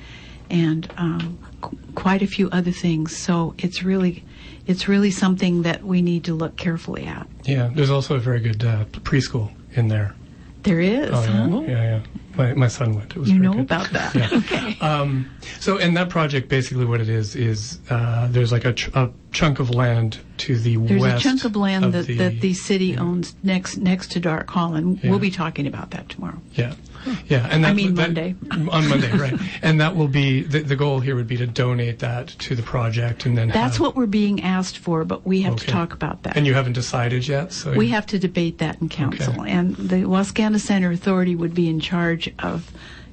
[0.50, 3.16] and um, qu- quite a few other things.
[3.16, 4.24] So it's really
[4.66, 7.28] it's really something that we need to look carefully at.
[7.44, 7.70] Yeah.
[7.72, 10.14] There's also a very good uh, preschool in there.
[10.68, 11.10] There is.
[11.12, 11.60] Oh yeah, huh?
[11.60, 12.00] yeah, yeah.
[12.36, 13.10] My my son went.
[13.16, 13.62] It was You know good.
[13.62, 14.14] about that.
[14.14, 14.28] Yeah.
[14.38, 14.76] Okay.
[14.80, 15.28] Um,
[15.60, 19.10] so, and that project, basically, what it is is uh, there's like a, ch- a
[19.32, 21.02] chunk of land to the There's west.
[21.02, 24.50] There's a chunk of land that, the, that the city owns next next to Darke
[24.50, 25.10] Hall, and Yeah.
[25.10, 26.40] we'll be talking about that tomorrow.
[26.54, 26.74] Yeah,
[27.26, 28.34] yeah, and that, I mean that- Monday.
[28.50, 29.34] on Monday, right?
[29.62, 32.62] And that will be the, the goal here would be to donate that to the
[32.62, 35.66] project, and then That's have, what we're being asked for, but we have Okay.
[35.66, 36.36] to talk about that.
[36.36, 39.50] And you haven't decided yet, so we have to debate that in council, Okay.
[39.50, 42.70] and the Wascana Center Authority would be in charge of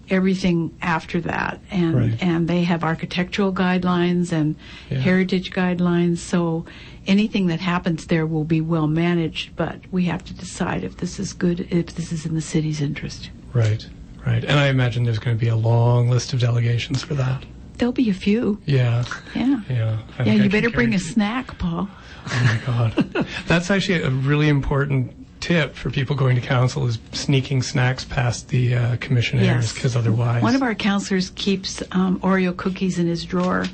[0.09, 2.17] everything after that, and Right.
[2.21, 4.55] and they have architectural guidelines and
[4.91, 4.99] Yeah.
[4.99, 6.19] heritage guidelines.
[6.19, 6.63] So
[7.07, 11.19] anything that happens there will be well managed, but we have to decide if this
[11.19, 13.31] is good, if this is in the city's interest.
[13.55, 13.87] Right,
[14.25, 14.43] right.
[14.43, 17.43] And I imagine there's going to be a long list of delegations for that.
[17.77, 18.61] There'll be a few.
[18.65, 19.61] Yeah, Yeah.
[19.69, 19.97] yeah.
[20.17, 21.89] I Yeah, think I you better bring a snack, Paul.
[22.27, 26.97] Oh my god, that's actually a really important tip for people going to council is
[27.11, 29.73] sneaking snacks past the uh, commissioners Yes.
[29.73, 33.65] because otherwise, One of our counselors keeps um, Oreo cookies in his drawer,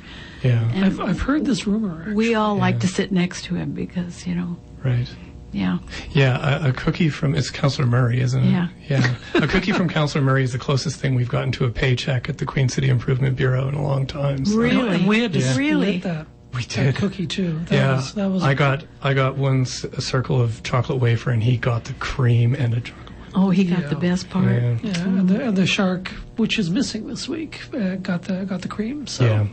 [0.42, 2.12] yeah, I've, I've heard this rumor.
[2.14, 5.08] we all like to sit next to him because, you know, right.
[5.52, 5.78] Yeah.
[6.12, 8.50] Yeah, a, a cookie from it's Councillor Murray, isn't it?
[8.50, 8.68] Yeah.
[8.88, 9.14] Yeah.
[9.34, 12.38] a cookie from Councillor Murray is the closest thing we've gotten to a paycheck at
[12.38, 14.44] the Queen City Improvement Bureau in a long time.
[14.44, 14.96] so- Really?
[14.96, 15.52] And we had to Yeah.
[15.52, 15.98] split Really?
[15.98, 16.94] that, We that did.
[16.96, 17.58] cookie too.
[17.66, 17.96] That yeah.
[17.96, 21.42] was that was I got I got one s- a circle of chocolate wafer and
[21.42, 22.98] he got the cream and a chocolate.
[23.34, 23.88] Oh, he got Yeah.
[23.88, 24.52] the best part.
[24.52, 24.76] Yeah.
[24.82, 28.60] yeah, and the, and the shark, which is missing this week, uh, got the got
[28.62, 29.06] the cream.
[29.06, 29.46] So yeah.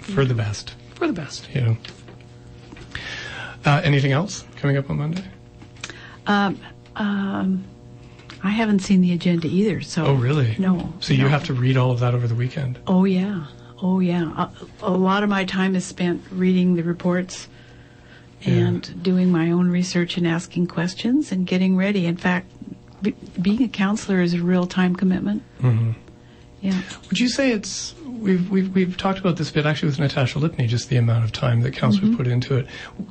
[0.00, 0.74] For the best.
[0.94, 1.48] for the best.
[1.52, 1.74] Yeah.
[3.64, 5.24] Uh, anything else coming up on Monday?
[6.26, 6.58] Um,
[6.96, 7.64] um,
[8.42, 9.80] I haven't seen the agenda either.
[9.80, 10.56] So Oh, really?
[10.58, 10.92] No.
[11.00, 12.78] So you have to read all of that over the weekend.
[12.86, 13.46] Oh yeah.
[13.82, 14.32] Oh yeah.
[14.36, 14.50] A,
[14.82, 17.48] a lot of my time is spent reading the reports
[18.44, 22.06] and doing my own research and asking questions and getting ready.
[22.06, 22.46] In fact,
[23.02, 25.42] be, being a councillor is a real time commitment.
[25.60, 25.92] hmm
[26.60, 26.80] Yeah.
[27.08, 27.94] Would you say it's
[28.26, 31.32] we've we've we've talked about this bit actually with Natasha Lipney, just the amount of
[31.32, 32.16] time that councillors Mm-hmm.
[32.16, 32.66] put into it.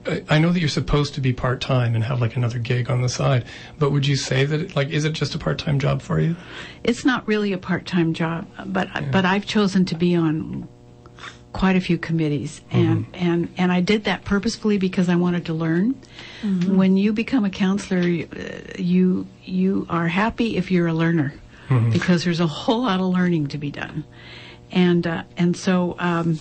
[0.06, 2.90] I, I know that you're supposed to be part time and have like another gig
[2.92, 3.46] on the side,
[3.80, 6.20] but would you say that it, like is it just a part time job for
[6.20, 6.36] you?
[6.84, 10.68] It's not really a part time job, but but I've chosen to be on
[11.54, 15.54] quite a few committees, and and and I did that purposefully because I wanted to
[15.54, 15.96] learn.
[16.68, 21.34] When you become a councillor, you- uh, you you are happy if you're a learner,
[21.92, 24.04] because there's a whole lot of learning to be done,
[24.76, 25.96] and uh, and so.
[25.98, 26.38] Um,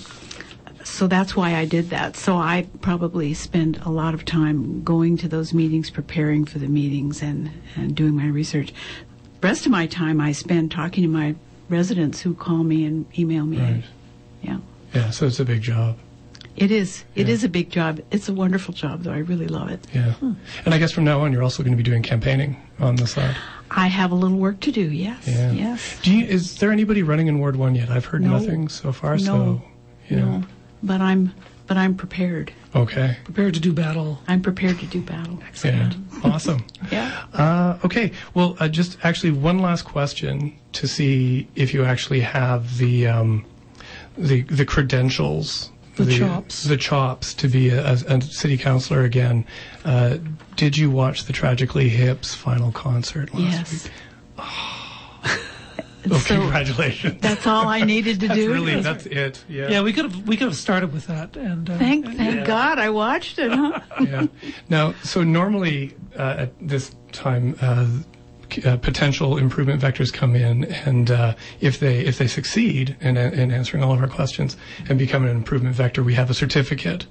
[0.85, 2.14] so that's why I did that.
[2.14, 6.68] So I probably spend a lot of time going to those meetings, preparing for the
[6.68, 8.73] meetings, and, and doing my research.
[9.40, 11.37] The rest of my time I spend talking to my
[11.70, 13.59] residents who call me and email me.
[13.59, 13.85] Right.
[14.42, 14.59] Yeah.
[14.92, 15.97] Yeah, so it's a big job.
[16.57, 17.05] It is.
[17.14, 17.35] It Yeah.
[17.35, 18.01] is a big job.
[18.11, 19.12] It's a wonderful job, though.
[19.12, 19.87] I really love it.
[19.93, 20.14] Yeah,
[20.64, 23.07] and I guess from now on you're also going to be doing campaigning on the
[23.07, 23.35] side.
[23.71, 24.83] I have a little work to do.
[24.83, 25.27] Yes.
[25.27, 25.51] Yeah.
[25.53, 25.99] Yes.
[26.03, 27.90] Do you, is there anybody running in Ward One yet?
[27.90, 28.31] I've heard No.
[28.38, 29.17] nothing so far.
[29.17, 29.25] No.
[29.25, 29.62] So,
[30.11, 30.19] yeah.
[30.19, 30.43] No.
[30.83, 31.33] But I'm.
[31.67, 32.53] But I'm prepared.
[32.77, 33.17] Okay.
[33.25, 34.21] Prepared to do battle.
[34.29, 35.38] I'm prepared to do battle.
[35.64, 35.90] Yeah.
[36.25, 36.62] awesome.
[36.93, 37.25] Yeah.
[37.33, 38.12] Uh, okay.
[38.35, 43.47] Well, uh, just actually one last question to see if you actually have the um,
[44.19, 45.71] the the credentials.
[45.96, 46.64] The chops.
[46.64, 49.46] the chops to be a, a, a city councilor again.
[49.85, 50.18] Uh,
[50.57, 53.85] did you watch the Tragically Hip's final concert last Yes.
[53.85, 53.92] week?
[56.04, 57.18] And Oh, so congratulations!
[57.22, 58.52] that's all I needed to That's do.
[58.52, 59.42] really that's it.
[59.48, 59.68] Yeah.
[59.70, 61.35] Yeah, we could have we could have started with that.
[61.37, 62.44] And uh, Thank, thank yeah.
[62.44, 63.80] God I watched it, huh?
[64.02, 64.26] yeah.
[64.68, 68.04] Now, so normally uh, at this time, uh, c-
[68.64, 73.51] uh, potential improvement vectors come in, and uh, if they if they succeed in, in
[73.51, 74.57] answering all of our questions
[74.88, 77.07] and become an improvement vector, we have a certificate.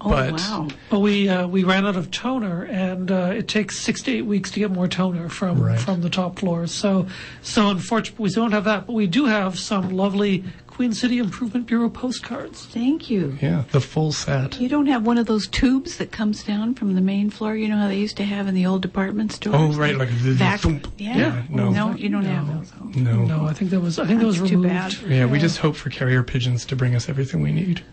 [0.00, 0.68] Oh, But wow.
[0.88, 4.22] But we uh, we ran out of toner, and uh, it takes six to eight
[4.26, 5.78] weeks to get more toner from Right.
[5.78, 6.72] from the top floors.
[6.72, 7.06] So
[7.42, 11.66] so unfortunately, we don't have that, but we do have some lovely Queen City Improvement
[11.66, 12.64] Bureau postcards.
[12.64, 13.36] Thank you.
[13.42, 14.58] yeah, the full set.
[14.58, 17.54] You don't have one of those tubes that comes down from the main floor.
[17.54, 19.54] You know how they used to have in the old department stores.
[19.56, 20.64] Oh, right, like the- the Vac-
[20.96, 21.16] yeah.
[21.16, 21.70] Yeah, no.
[21.70, 22.54] no, you don't have No.
[22.58, 22.72] those.
[22.80, 22.84] Oh.
[22.96, 23.24] No.
[23.26, 25.02] No, I think that was I think that was That's too removed.
[25.02, 25.10] bad.
[25.10, 27.84] Yeah, we just hope for carrier pigeons to bring us everything we need.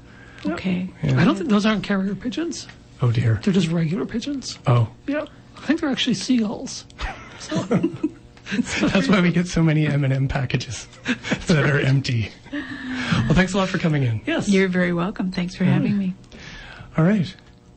[0.46, 0.90] Okay.
[1.04, 1.20] Yeah.
[1.20, 2.66] I don't think those aren't carrier pigeons.
[3.02, 3.42] Oh dear.
[3.44, 4.58] They're just regular pigeons.
[4.66, 5.26] Oh, Yeah,
[5.58, 6.86] I think they're actually seagulls.
[8.82, 10.88] that's why we get so many M&M packages
[11.48, 12.32] that are empty.
[12.52, 14.22] Well, thanks a lot for coming in.
[14.26, 14.50] Yes.
[14.50, 15.32] You're very welcome.
[15.32, 16.16] Thanks for having me.
[16.98, 17.34] All right.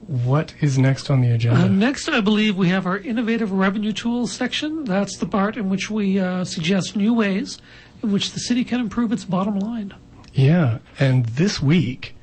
[0.07, 1.63] What is next on the agenda?
[1.63, 4.85] Uh, next, I believe we have our innovative revenue tools section.
[4.85, 7.59] That's the part in which we uh, suggest new ways
[8.03, 9.95] in which the city can improve its bottom line.
[10.35, 12.17] Yeah, and this week,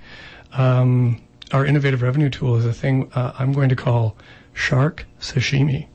[0.54, 4.18] um, our innovative revenue tool is a thing uh, I'm going to call
[4.54, 5.88] shark sashimi.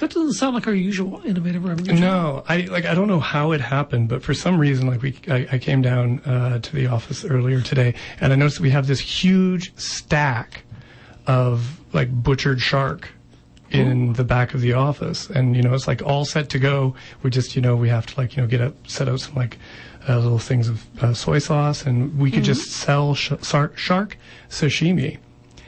[0.00, 1.92] That doesn't sound like our usual innovative revenue.
[1.92, 2.00] tool.
[2.00, 5.18] No, I like I don't know how it happened, but for some reason, like we,
[5.28, 8.70] I, I came down uh, to the office earlier today, and I noticed that we
[8.70, 10.64] have this huge stack
[11.26, 13.08] of like butchered shark
[13.70, 16.94] in the back of the office, and you know it's like all set to go.
[17.22, 19.34] We just you know we have to like you know get up, set out some
[19.34, 19.58] like
[20.08, 24.16] uh, little things of uh, soy sauce, and we could just sell sh- shark, shark
[24.48, 25.18] sashimi,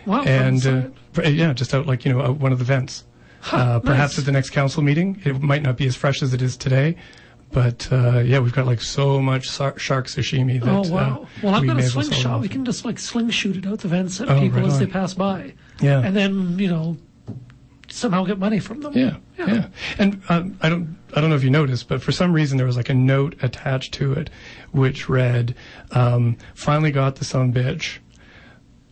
[0.06, 0.22] Wow.
[0.22, 3.04] and uh, yeah, just out like you know out one of the vents.
[3.52, 4.18] Uh, perhaps nice.
[4.20, 6.96] at the next council meeting, it might not be as fresh as it is today,
[7.52, 10.68] but uh, yeah, we've got like so much sar- shark sashimi that.
[10.68, 11.22] Oh wow!
[11.22, 12.26] Uh, well, I've we got a slingshot.
[12.34, 12.40] off.
[12.42, 14.78] We can just like sling shoot it out the vents at Oh, people right as
[14.78, 16.00] they pass by, Yeah.
[16.04, 16.96] and then you know
[17.90, 18.92] somehow get money from them.
[18.94, 19.68] Yeah, yeah.
[19.98, 22.66] And um, I don't, I don't know if you noticed, but for some reason there
[22.66, 24.28] was like a note attached to it,
[24.72, 25.54] which read,
[25.92, 27.98] um, "Finally got the son bitch.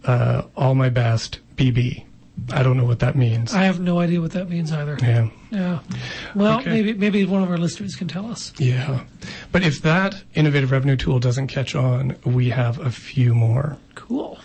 [0.04, 2.05] Uh, all my best, BB."
[2.52, 3.54] I don't know what that means.
[3.54, 4.96] I have no idea what that means either.
[5.02, 5.78] yeah, Yeah.
[6.34, 6.70] Well, Okay.
[6.70, 8.52] maybe maybe one of our listeners can tell us.
[8.58, 9.00] yeah.
[9.52, 13.78] But if that innovative revenue tool doesn't catch on, we have a few more.
[13.94, 14.38] Cool.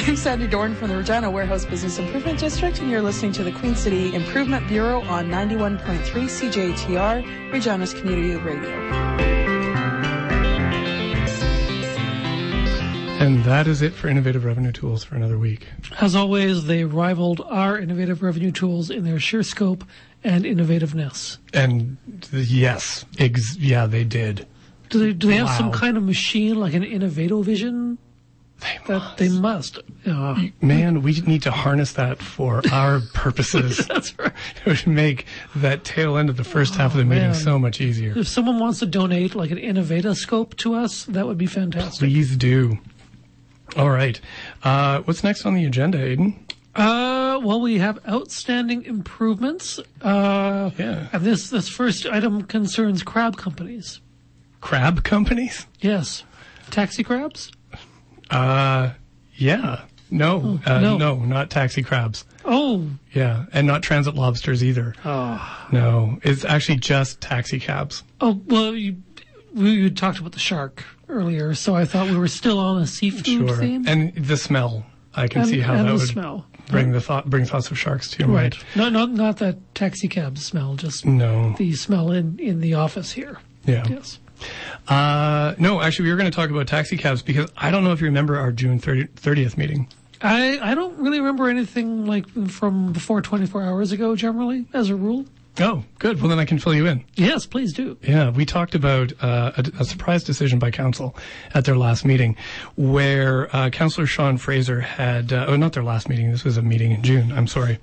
[0.00, 3.52] I'm Sandy Dorn from the Regina Warehouse Business Improvement District, and you're listening to the
[3.52, 8.97] Queen City Improvement Bureau on 91.3 CJTR, Regina's Community Radio.
[13.18, 15.66] And that is it for innovative revenue tools for another week.
[16.00, 19.84] As always, they rivaled our innovative revenue tools in their sheer scope
[20.24, 21.38] and innovativeness.
[21.52, 21.96] And
[22.32, 24.46] yes, ex- yeah, they did.
[24.90, 27.98] Do they, do they have some kind of machine like an Innovatovision
[28.86, 29.78] that they must.
[30.06, 33.86] Uh, Man, we need to harness that for our purposes.
[33.86, 34.32] that's right.
[34.66, 35.26] It would make
[35.56, 37.34] that tail end of the first half of the meeting man.
[37.34, 38.16] so much easier.
[38.16, 42.00] If someone wants to donate like an Innovatoscope to us, that would be fantastic.
[42.00, 42.78] Please do.
[43.78, 44.20] All right.
[44.62, 46.44] Uh, what's next on the agenda, Aidan?
[46.74, 49.78] Uh, well, we have outstanding improvements.
[50.02, 51.06] Uh, Yeah.
[51.12, 54.00] and this this first item concerns crab companies.
[54.60, 55.66] Crab companies?
[55.80, 56.24] Yes,
[56.70, 57.50] taxi crabs.
[58.30, 58.90] Uh,
[59.36, 59.82] yeah.
[60.10, 60.96] No, uh, no.
[60.96, 62.24] no, not taxi crabs.
[62.44, 64.94] Oh, Yeah, and not transit lobsters either.
[65.04, 68.02] oh, No, it's actually just taxi cabs.
[68.20, 68.40] oh.
[68.46, 68.96] Well, you
[69.54, 72.86] we you talked about the shark earlier, so I thought we were still on a
[72.86, 73.56] seafood Sure.
[73.56, 73.84] theme.
[73.86, 74.84] And the smell.
[75.14, 76.46] I can And- see how that the would smell.
[76.70, 78.54] bring the thought bring thoughts of sharks to your Right.
[78.54, 78.64] mind.
[78.76, 81.54] Not not not that taxi cab smell, just No.
[81.58, 83.38] the smell in in the office here.
[83.66, 83.84] Yeah.
[83.88, 84.18] Yes.
[84.86, 87.90] Uh, no, actually, we were going to talk about taxi cabs because I don't know
[87.92, 89.88] if you remember our June 30, 30th meeting.
[90.22, 94.14] I I don't really remember anything like from before 24 hours ago.
[94.14, 95.24] Generally, as a rule.
[95.60, 96.20] Oh, good.
[96.20, 97.04] Well, then I can fill you in.
[97.14, 97.98] Yes, please do.
[98.02, 101.16] Yeah, we talked about uh, a, a surprise decision by council
[101.52, 102.36] at their last meeting,
[102.76, 106.30] where uh, Councillor Shawn Fraser had, uh, oh, not their last meeting.
[106.30, 107.32] This was a meeting in June.
[107.32, 107.78] I'm sorry.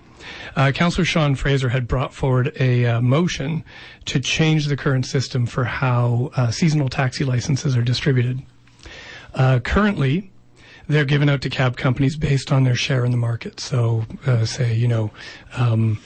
[0.56, 3.64] Uh, Councillor Shawn Fraser had brought forward a uh, motion
[4.06, 8.42] to change the current system for how uh, seasonal taxi licenses are distributed.
[9.34, 10.32] Uh, currently,
[10.88, 13.60] they're given out to cab companies based on their share in the market.
[13.60, 15.12] So, uh, say, you know,
[15.58, 16.00] um,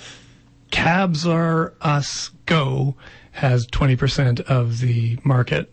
[0.72, 2.96] Cabs Are Us Go
[3.32, 5.72] has 20% of the market.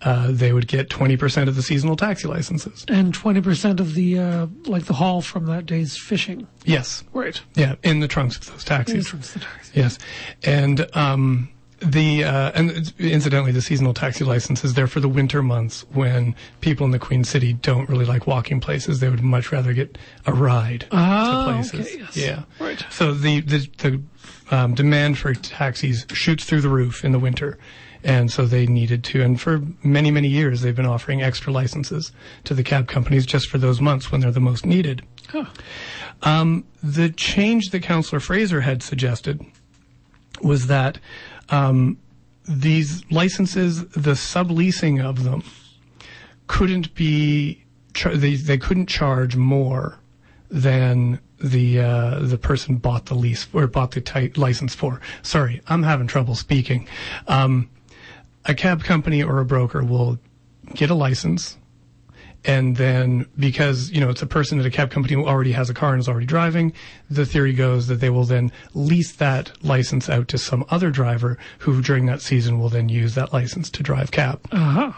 [0.00, 2.84] Uh, they would get 20% of the seasonal taxi licenses.
[2.88, 6.48] And 20% of the uh, like the haul from that day's fishing.
[6.64, 7.04] Yes.
[7.12, 7.40] Right.
[7.54, 8.96] Yeah, in the trunks of those taxis.
[8.96, 9.72] Entrance the taxi.
[9.74, 9.98] Yes,
[10.42, 11.50] and um,
[11.84, 16.34] the uh, and incidentally, the seasonal taxi license is there for the winter months when
[16.60, 19.00] people in the Queen City don't really like walking places.
[19.00, 21.86] They would much rather get a ride Ah, to places.
[21.88, 22.16] okay, yes.
[22.16, 22.84] Yeah, Right.
[22.90, 24.02] So the the, the
[24.50, 27.58] um, demand for taxis shoots through the roof in the winter.
[28.04, 32.10] And so they needed to, and for many, many years, they've been offering extra licenses
[32.42, 35.02] to the cab companies just for those months when they're the most needed.
[35.28, 35.44] Huh.
[36.22, 39.40] Um, the change that Councillor Fraser had suggested
[40.40, 40.98] was that
[41.52, 41.98] um,
[42.48, 45.44] these licenses, the subleasing of them,
[46.48, 47.62] couldn't be
[47.94, 49.98] char- they they couldn't charge more
[50.50, 55.00] than the uh, the person bought the lease or bought the license for.
[55.22, 56.88] Sorry, I'm having trouble speaking.
[57.28, 57.70] Um,
[58.44, 60.18] a cab company or a broker will
[60.74, 61.58] get a license
[62.44, 65.70] and then because you know it's a person at a cab company who already has
[65.70, 66.72] a car and is already driving
[67.10, 71.38] the theory goes that they will then lease that license out to some other driver
[71.58, 74.92] who during that season will then use that license to drive cab Uh-huh.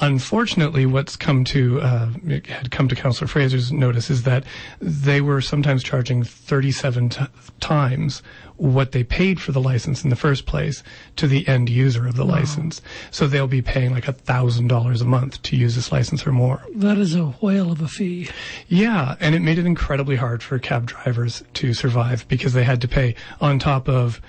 [0.00, 2.10] Unfortunately what's come to uh,
[2.46, 4.44] had come to councillor fraser's notice is that
[4.80, 7.24] they were sometimes charging 37 t-
[7.60, 8.22] times
[8.56, 10.82] what they paid for the license in the first place
[11.16, 12.80] to the end user of the license.
[13.10, 16.32] So they'll be paying like a thousand dollars a month to use this license or
[16.32, 16.62] more.
[16.74, 18.28] That is a whale of a fee.
[18.68, 22.80] yeah, and it made it incredibly hard for cab drivers to survive because they had
[22.80, 24.20] to pay on top of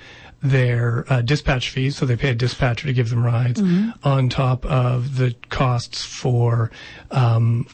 [0.42, 3.62] their uh, dispatch fees, so they pay a dispatcher to give them rides,
[4.04, 6.72] on top of the costs for
[7.12, 7.66] um,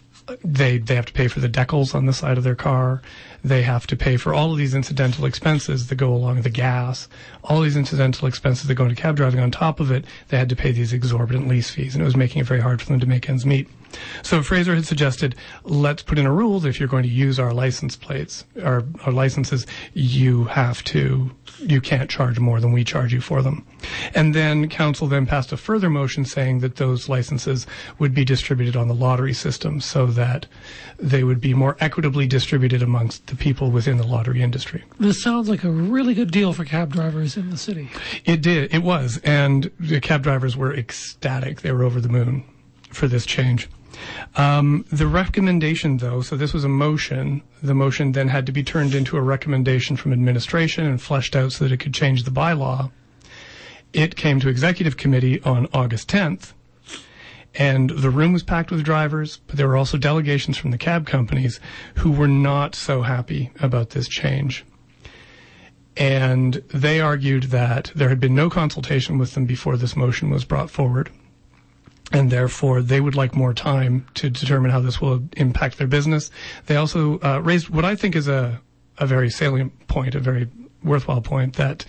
[0.43, 3.01] they they have to pay for the decals on the side of their car.
[3.43, 6.49] They have to pay for all of these incidental expenses that go along with the
[6.49, 7.09] gas,
[7.43, 9.41] all these incidental expenses that go into cab driving.
[9.41, 12.15] On top of it, they had to pay these exorbitant lease fees, and it was
[12.15, 13.67] making it very hard for them to make ends meet.
[14.23, 17.37] So Fraser had suggested, let's put in a rule that if you're going to use
[17.37, 22.83] our license plates, our, our licenses, you have to, you can't charge more than we
[22.83, 23.65] charge you for them.
[24.13, 27.67] And then council then passed a further motion saying that those licenses
[27.99, 30.45] would be distributed on the lottery system so that
[30.97, 34.83] they would be more equitably distributed amongst the people within the lottery industry.
[34.99, 37.89] This sounds like a really good deal for cab drivers in the city.
[38.25, 38.73] It did.
[38.73, 39.19] It was.
[39.23, 41.61] And the cab drivers were ecstatic.
[41.61, 42.43] They were over the moon
[42.89, 43.69] for this change.
[44.35, 47.41] Um, the recommendation, though, so this was a motion.
[47.61, 51.51] The motion then had to be turned into a recommendation from administration and fleshed out
[51.51, 52.91] so that it could change the bylaw.
[53.93, 56.53] It came to executive committee on August 10th.
[57.55, 61.05] And the room was packed with drivers, but there were also delegations from the cab
[61.05, 61.59] companies
[61.97, 64.65] who were not so happy about this change
[65.95, 70.45] and they argued that there had been no consultation with them before this motion was
[70.45, 71.09] brought forward,
[72.13, 76.29] and therefore they would like more time to determine how this will impact their business.
[76.67, 78.61] They also uh, raised what I think is a,
[78.99, 80.47] a very salient point, a very
[80.83, 81.85] worthwhile point that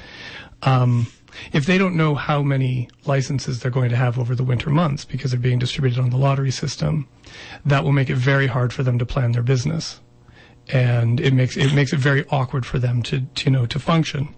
[0.63, 1.07] um,
[1.53, 5.05] if they don't know how many licenses they're going to have over the winter months
[5.05, 7.07] because they're being distributed on the lottery system,
[7.67, 10.01] that will make it very hard for them to plan their business.
[10.73, 13.79] And it makes it makes it very awkward for them to, to you know to
[13.79, 14.35] function.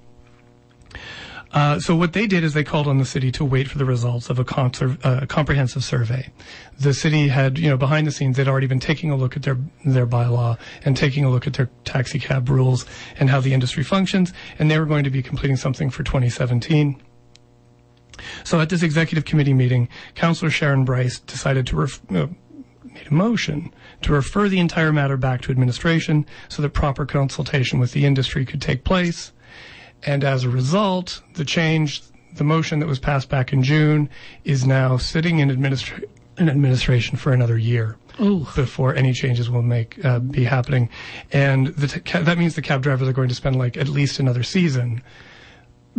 [1.56, 3.84] Uh, so what they did is they called on the city to wait for the
[3.86, 6.28] results of a conser- uh, comprehensive survey.
[6.78, 9.42] The city had, you know, behind the scenes, they'd already been taking a look at
[9.42, 12.84] their their bylaw and taking a look at their taxi cab rules
[13.18, 17.02] and how the industry functions, and they were going to be completing something for 2017.
[18.44, 22.26] So at this executive committee meeting, Councillor Sharon Bryce decided to ref- uh,
[22.84, 27.78] made a motion to refer the entire matter back to administration so that proper consultation
[27.78, 29.32] with the industry could take place.
[30.02, 32.02] And as a result, the change,
[32.34, 34.08] the motion that was passed back in June
[34.44, 36.04] is now sitting in, administra-
[36.38, 38.46] in administration for another year Ooh.
[38.54, 40.88] before any changes will make uh, be happening.
[41.32, 43.88] And the t- ca- that means the cab drivers are going to spend like at
[43.88, 45.02] least another season.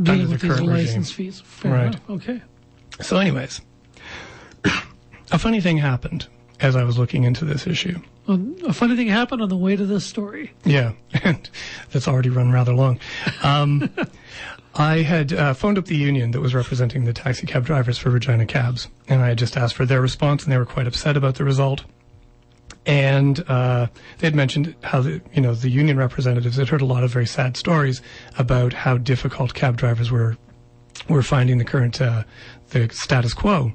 [0.01, 1.31] Dealing under with the current license regime.
[1.31, 1.41] fees.
[1.41, 1.87] Fair Right.
[1.87, 2.09] enough.
[2.09, 2.41] Okay.
[3.01, 3.61] So, anyways,
[5.31, 6.27] a funny thing happened
[6.59, 7.99] as I was looking into this issue.
[8.25, 10.51] Well, a funny thing happened on the way to this story.
[10.65, 10.93] Yeah,
[11.23, 11.49] and
[11.91, 12.99] that's already run rather long.
[13.43, 13.89] Um,
[14.75, 18.11] I had uh, phoned up the union that was representing the taxi cab drivers for
[18.11, 21.17] Regina Cabs, and I had just asked for their response, and they were quite upset
[21.17, 21.83] about the result.
[22.85, 23.87] And uh,
[24.19, 27.11] they had mentioned how the you know the union representatives had heard a lot of
[27.11, 28.01] very sad stories
[28.37, 30.37] about how difficult cab drivers were
[31.09, 32.23] were finding the current uh,
[32.69, 33.73] the status quo.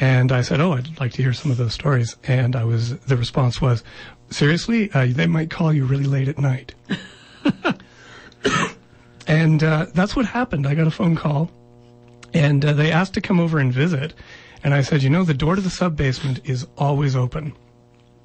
[0.00, 2.96] And I said, "Oh, I'd like to hear some of those stories." And I was
[3.00, 3.84] the response was,
[4.30, 6.74] "Seriously, uh, they might call you really late at night."
[9.26, 10.66] and uh, that's what happened.
[10.66, 11.50] I got a phone call,
[12.32, 14.14] and uh, they asked to come over and visit.
[14.62, 17.52] And I said, "You know, the door to the sub basement is always open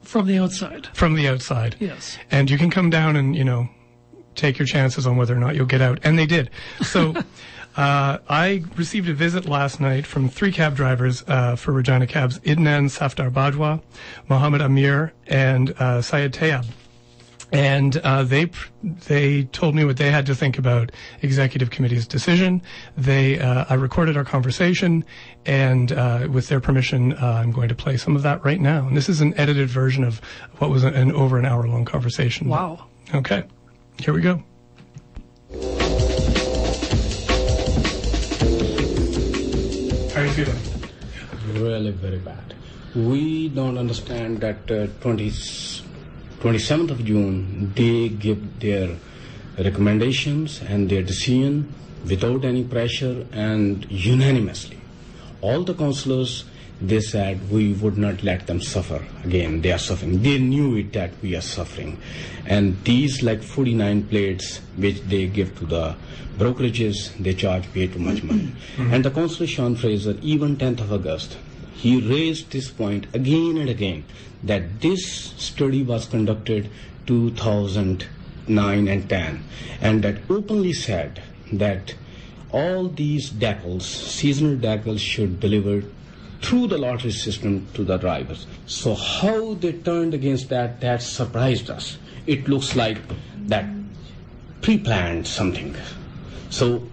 [0.02, 0.88] From the outside.
[0.94, 2.18] from the outside, Yes.
[2.32, 3.70] and you can come down and you know
[4.36, 6.50] take your chances on whether or not you'll get out." And they did.
[6.82, 7.14] So.
[7.80, 12.38] Uh, I received a visit last night from three cab drivers uh, for Regina Cabs:
[12.40, 13.82] Idnan Safdar Bajwa,
[14.28, 16.66] Mohammed Amir, and uh, Syed Tayab.
[17.54, 18.52] And uh, they
[18.84, 22.62] they told me what they had to think about executive committee's decision.
[22.98, 25.06] They uh, I recorded our conversation,
[25.46, 28.88] and uh, with their permission, uh, I'm going to play some of that right now.
[28.88, 30.20] And this is an edited version of
[30.58, 32.50] what was an, an over an hour long conversation.
[32.50, 32.88] Wow.
[33.16, 33.46] Okay,
[34.00, 34.44] here we go.
[40.46, 40.80] Feeling?
[41.54, 42.54] really very bad.
[42.96, 48.96] We don't understand that uh, 20, 27th of June they give their
[49.58, 51.74] recommendations and their decision
[52.06, 54.80] without any pressure and unanimously.
[55.42, 56.46] All the councillors
[56.82, 59.62] they said we would not let them suffer again.
[59.62, 60.22] They are suffering.
[60.22, 61.98] They knew it that we are suffering,
[62.46, 65.96] and these like 49 plates which they give to the
[66.38, 68.54] brokerages, they charge way too much money.
[68.78, 68.94] Mm-hmm.
[68.94, 71.38] And the councillor Shawn Fraser, even 10th of August,
[71.74, 74.04] he raised this point again and again
[74.44, 76.70] that this study was conducted
[77.08, 79.44] 2009 and 10
[79.82, 81.22] and that openly said
[81.52, 81.94] that
[82.52, 85.84] all these decals seasonal decals should deliver
[86.42, 91.70] through the lottery system to the drivers so how they turned against that that surprised
[91.70, 92.98] us it looks like
[93.48, 93.66] that
[94.62, 95.76] pre-planned something
[96.50, 96.84] so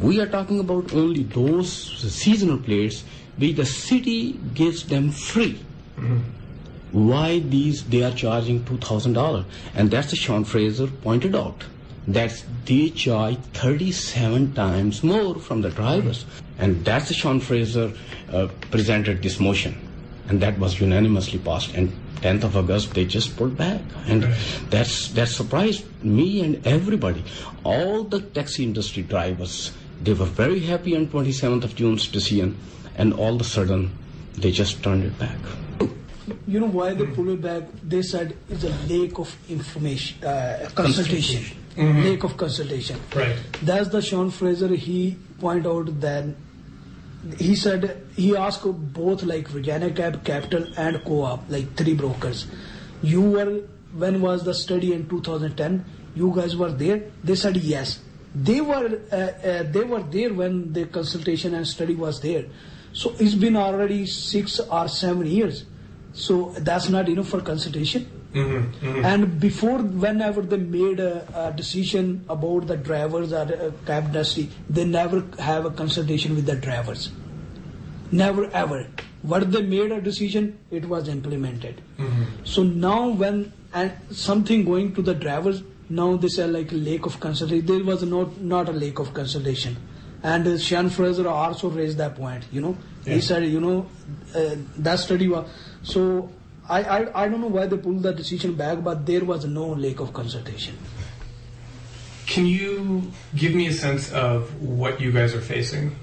[0.00, 1.70] we are talking about only those
[2.12, 3.04] seasonal plates
[3.38, 5.58] which the city gives them free.
[5.96, 7.08] Mm-hmm.
[7.08, 9.44] Why these they are charging two thousand dollars?
[9.74, 11.64] And that's the Shawn Fraser pointed out.
[12.06, 16.45] That they charge thirty-seven times more from the drivers, mm-hmm.
[16.58, 17.92] And that's the Shawn Fraser
[18.32, 19.76] uh, presented this motion,
[20.28, 21.74] and that was unanimously passed.
[21.74, 21.92] And
[22.22, 24.22] 10th of August they just pulled back, and
[24.70, 27.22] that's that surprised me and everybody.
[27.62, 32.56] All the taxi industry drivers they were very happy on 27th of June's decision,
[32.96, 33.90] and all of a sudden
[34.36, 35.38] they just turned it back.
[36.46, 37.64] You know why they pulled it back?
[37.82, 41.44] They said it's a lack of information, uh, consultation.
[41.76, 42.98] Lack of consultation.
[43.14, 43.36] Right.
[43.62, 44.68] That's the Shawn Fraser.
[44.68, 46.24] He point out that
[47.34, 52.46] he said he asked both like Regina Cap, Capital, and Co-op, like three brokers.
[53.02, 53.62] You were
[53.94, 55.84] when was the study in 2010?
[56.14, 57.04] You guys were there.
[57.24, 58.00] They said yes.
[58.34, 62.46] They were uh, uh, they were there when the consultation and study was there.
[62.92, 65.64] So it's been already six or seven years.
[66.12, 68.15] So that's not enough for consultation.
[68.34, 74.50] And before, whenever they made a, a decision about the drivers or uh, cab industry,
[74.68, 77.10] they never have a consultation with the drivers.
[78.12, 78.86] Never ever.
[79.22, 81.80] What they made a decision, it was implemented.
[82.44, 87.18] So now when and something going to the drivers, now they say like lack of
[87.20, 87.66] consultation.
[87.66, 89.76] There was not not a lack of consultation,
[90.22, 92.44] And uh, Shawn Fraser also raised that point.
[92.52, 93.86] You know, he said, you know,
[94.34, 95.48] uh, that study was
[95.82, 96.30] so.
[96.68, 99.66] I, I I don't know why they pulled that decision back, but there was no
[99.68, 100.76] lack of consultation.
[102.26, 105.94] Can you give me a sense of what you guys are facing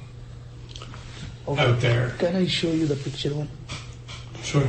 [1.48, 2.12] out there?
[2.18, 3.50] Can I show you the picture one?
[4.42, 4.64] Sure.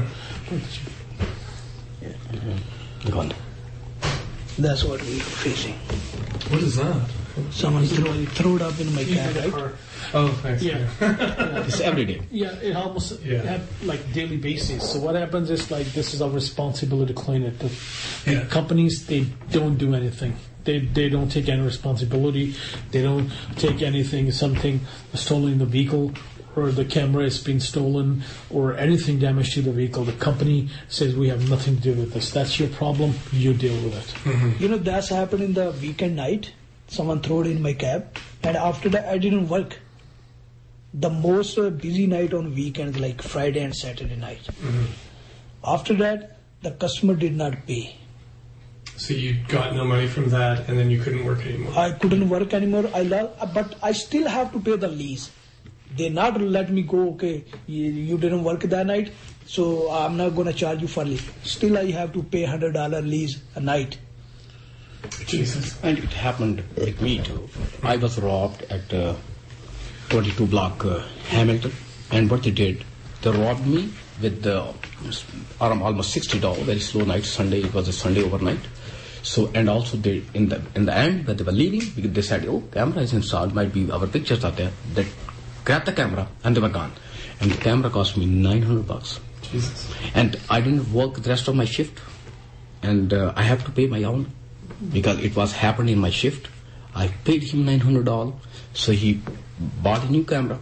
[2.03, 3.11] Mm-hmm.
[3.11, 3.33] Go on.
[4.59, 5.75] That's what we are facing.
[6.51, 7.09] What is that?
[7.51, 9.75] Someone throw, throw it up in my car, right?
[10.15, 10.63] Oh, thanks.
[10.63, 10.87] Yeah.
[11.67, 12.21] It's every day.
[12.31, 13.43] Yeah, it almost Yeah.
[13.43, 14.93] have like daily basis.
[14.93, 17.59] So what happens is like this is our responsibility to clean it.
[17.59, 17.69] The,
[18.25, 18.45] the Yeah.
[18.47, 20.37] companies they don't do anything.
[20.65, 22.55] They they don't take any responsibility.
[22.91, 24.31] They don't take anything.
[24.33, 24.81] Something
[25.15, 26.13] stolen in the vehicle
[26.57, 30.05] or the camera has been stolen or anything damaged to the vehicle.
[30.05, 32.31] The company says we have nothing to do with this.
[32.31, 33.15] That's your problem.
[33.33, 34.15] You deal with it.
[34.23, 34.63] Mm-hmm.
[34.63, 36.53] You know, that's happened in the weekend night.
[36.87, 39.81] Someone threw it in my cab, and after that, I didn't work.
[40.95, 44.49] The most uh, busy night on weekends, like Friday and Saturday night.
[45.65, 47.97] After that, the customer did not pay.
[48.97, 51.73] So you got no money from that, and then you couldn't work anymore.
[51.77, 52.89] I couldn't work anymore.
[52.95, 55.31] I lo- but I still have to pay the lease.
[55.97, 57.09] They not let me go.
[57.15, 59.13] Okay, you, you didn't work that night,
[59.47, 61.29] so I'm not gonna charge you for lease.
[61.43, 63.99] Still, I have to pay hundred dollar lease a night.
[65.27, 65.79] Jesus.
[65.83, 67.49] And it happened with me too.
[67.83, 69.15] I was robbed at uh,
[70.11, 71.73] 22 block uh, Hamilton,
[72.11, 72.85] and what they did,
[73.23, 73.91] they robbed me
[74.21, 74.73] with the
[75.61, 76.63] around almost 60 dollars.
[76.63, 77.25] Very slow night.
[77.25, 78.61] Sunday it was a Sunday overnight.
[79.23, 82.47] So and also they in the in the end when they were leaving, they said,
[82.47, 83.55] "Oh, camera is installed.
[83.55, 85.07] Might be our pictures are there." They
[85.65, 86.93] grabbed the camera and they were gone.
[87.41, 89.19] And the camera cost me 900 bucks.
[89.43, 89.93] Jesus.
[90.15, 92.01] And I didn't work the rest of my shift,
[92.83, 94.31] and uh, I have to pay my own
[94.93, 96.49] because it was happening in my shift.
[96.95, 98.35] I paid him nine hundred dollars,
[98.73, 99.21] so he
[99.83, 100.59] bought a new camera,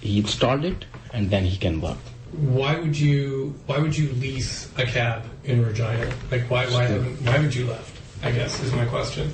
[0.00, 1.98] he installed it, and then he can work.
[2.32, 3.54] Why would you?
[3.66, 6.12] Why would you lease a cab in Regina?
[6.30, 6.66] Like, why?
[6.66, 7.22] Why haven't?
[7.22, 7.92] Why haven't you left?
[8.22, 9.30] I guess is my question.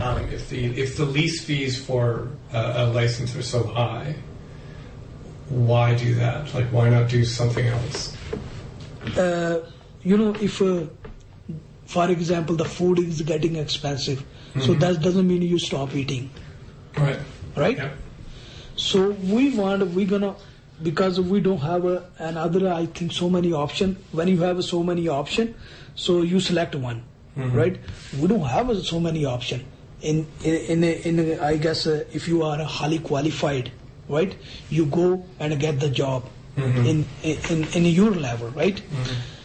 [0.00, 4.14] Um, if the if the lease fees for uh, a license are so high,
[5.48, 6.52] why do that?
[6.54, 8.16] Like, why not do something else?
[9.16, 9.60] uh,
[10.02, 10.84] you know, if, uh,
[11.86, 14.24] for example, the food is getting expensive,
[14.60, 16.30] so that doesn't mean you stop eating,
[16.96, 17.18] Right.
[17.56, 17.76] right?
[17.76, 17.90] Yeah.
[18.76, 20.34] So we want, we're gonna,
[20.82, 23.96] because we don't have a, another, I think, so many option.
[24.12, 25.54] When you have so many option,
[25.94, 27.02] so you select one,
[27.36, 27.56] mm-hmm.
[27.56, 27.78] right?
[28.20, 29.64] We don't have so many option.
[30.02, 33.72] In in in, in I guess uh, if you are highly qualified,
[34.08, 34.36] right?
[34.68, 36.86] You go and get the job mm-hmm.
[36.86, 38.76] in, in in your level, right?
[38.76, 39.36] Mm-hmm.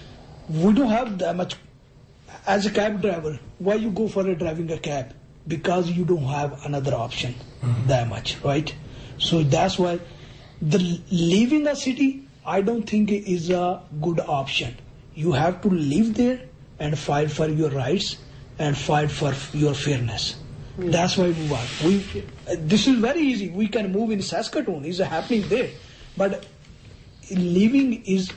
[0.52, 1.56] we don't have that much
[2.46, 5.14] as a cab driver why you go for a driving a cab
[5.48, 7.34] because you don't have another option
[7.88, 8.74] that much right
[9.30, 10.00] so that's why
[10.62, 10.80] the
[11.12, 12.10] leaving a city
[12.46, 14.76] i don't think is a good option.
[15.14, 16.38] You have to live there
[16.80, 18.18] and fight for your rights
[18.58, 20.38] and fight for your fairness.
[20.78, 21.70] That's why we want.
[21.86, 22.24] We
[22.58, 23.50] this is very easy.
[23.50, 24.86] We can move in saskatoon.
[24.86, 25.70] It's happening there.
[26.18, 26.46] But
[27.30, 28.32] living is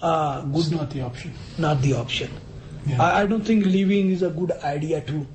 [0.00, 1.34] uh, good It's not the option.
[1.58, 2.30] not the option.
[2.86, 3.02] Yeah.
[3.02, 5.26] I, I don't think leaving is a good idea too,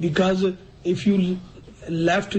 [0.00, 0.44] because
[0.84, 1.38] if you
[1.88, 2.36] left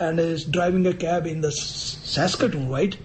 [0.00, 2.96] and is driving a cab in the Saskatoon, right?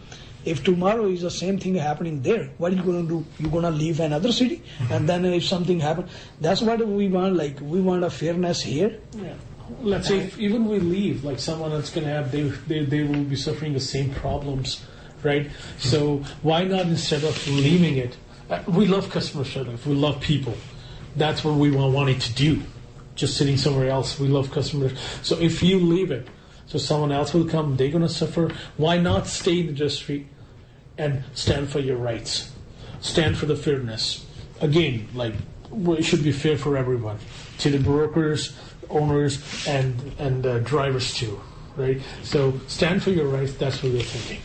[0.45, 3.25] If tomorrow is the same thing happening there, what are you going to do?
[3.39, 7.35] You're going to leave another city, and then if something happens, that's what we want.
[7.35, 8.99] Like we want a fairness here.
[9.17, 9.33] Yeah.
[9.81, 13.01] Let's say if even we leave, like someone else going to have, they, they, they
[13.01, 14.85] will be suffering the same problems,
[15.23, 15.49] right?
[15.79, 18.15] So why not instead of leaving it?
[18.47, 19.83] Uh, we love customer service.
[19.83, 20.53] We love people.
[21.15, 22.61] That's what we want wanting to do.
[23.15, 24.19] Just sitting somewhere else.
[24.19, 24.91] We love customers.
[25.23, 26.27] So if you leave it,
[26.67, 28.51] so someone else will come, they're going to suffer.
[28.77, 30.27] Why not stay in the industry
[30.97, 32.51] and stand for your rights?
[33.01, 34.25] Stand for the fairness.
[34.61, 35.33] Again, like
[35.71, 37.19] it should be fair for everyone,
[37.59, 38.57] to the brokers,
[38.89, 41.39] owners, and and uh, drivers too,
[41.75, 42.01] right?
[42.23, 43.53] So stand for your rights.
[43.53, 44.41] That's what we're thinking,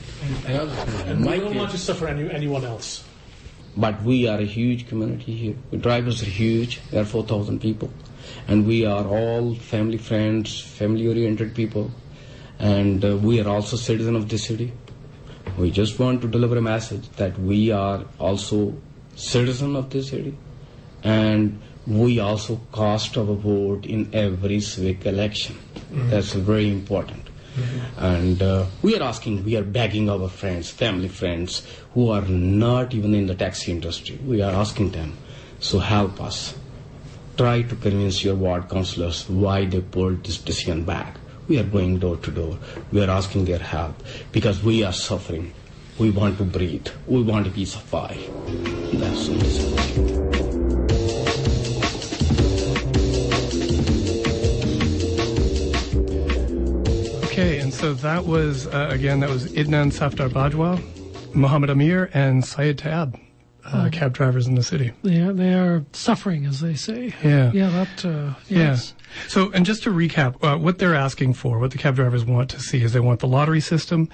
[1.07, 3.05] and we don't want to suffer any, anyone else.
[3.77, 5.55] But we are a huge community here.
[5.71, 6.81] The drivers are huge.
[6.91, 7.91] There are 4,000 people.
[8.49, 11.91] And we are all family friends, family oriented people.
[12.61, 14.73] And uh, we are also citizen of this city.
[15.59, 18.75] We just want to deliver a message that we are also
[19.17, 20.37] citizen of this city.
[21.03, 25.57] And we also cast our vote in every civic election.
[25.91, 27.29] That's very important.
[27.97, 32.95] And uh, we are asking, we are begging our friends, family friends, who are not
[32.95, 34.19] even in the taxi industry.
[34.25, 35.17] We are asking them,
[35.59, 36.57] so help us.
[37.37, 41.20] Try to convince your ward councillors why they pulled this decision back.
[41.51, 42.57] We are going door to door.
[42.93, 43.97] We are asking their help
[44.31, 45.53] because we are suffering.
[45.99, 46.87] We want to breathe.
[47.09, 48.19] We want a piece of pie.
[48.93, 49.29] That's.
[57.25, 60.81] Okay, and so that was, uh, again, that was Idnan Safdar Bajwa,
[61.35, 63.19] Muhammad Amir, and Syed Taab,
[63.73, 64.93] uh, cab drivers in the city.
[65.03, 67.15] They are, they are suffering, as they say.
[67.23, 67.53] Yeah.
[67.53, 68.77] Yeah, that, uh, Yeah.
[69.27, 72.49] So, and just to recap, uh, what they're asking for, what the cab drivers want
[72.51, 74.09] to see is they want the lottery system,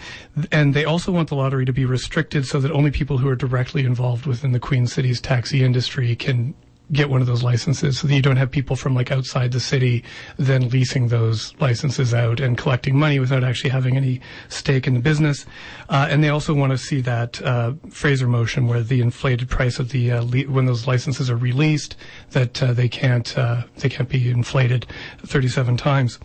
[0.51, 3.37] and they also want the lottery to be restricted so that only people who are
[3.37, 6.55] directly involved within the Queen City's taxi industry can
[6.93, 9.61] get one of those licenses so that you don't have people from like outside the
[9.61, 10.05] city
[10.37, 15.01] then leasing those licenses out and collecting money without actually having any stake in the
[15.01, 15.47] business.
[15.89, 19.79] Uh, and they also want to see that uh, Fraser motion where the inflated price
[19.79, 21.97] of the uh, le- when those licenses are released
[22.31, 24.87] that uh, they can't uh, they can't be inflated
[25.25, 26.19] 37 times.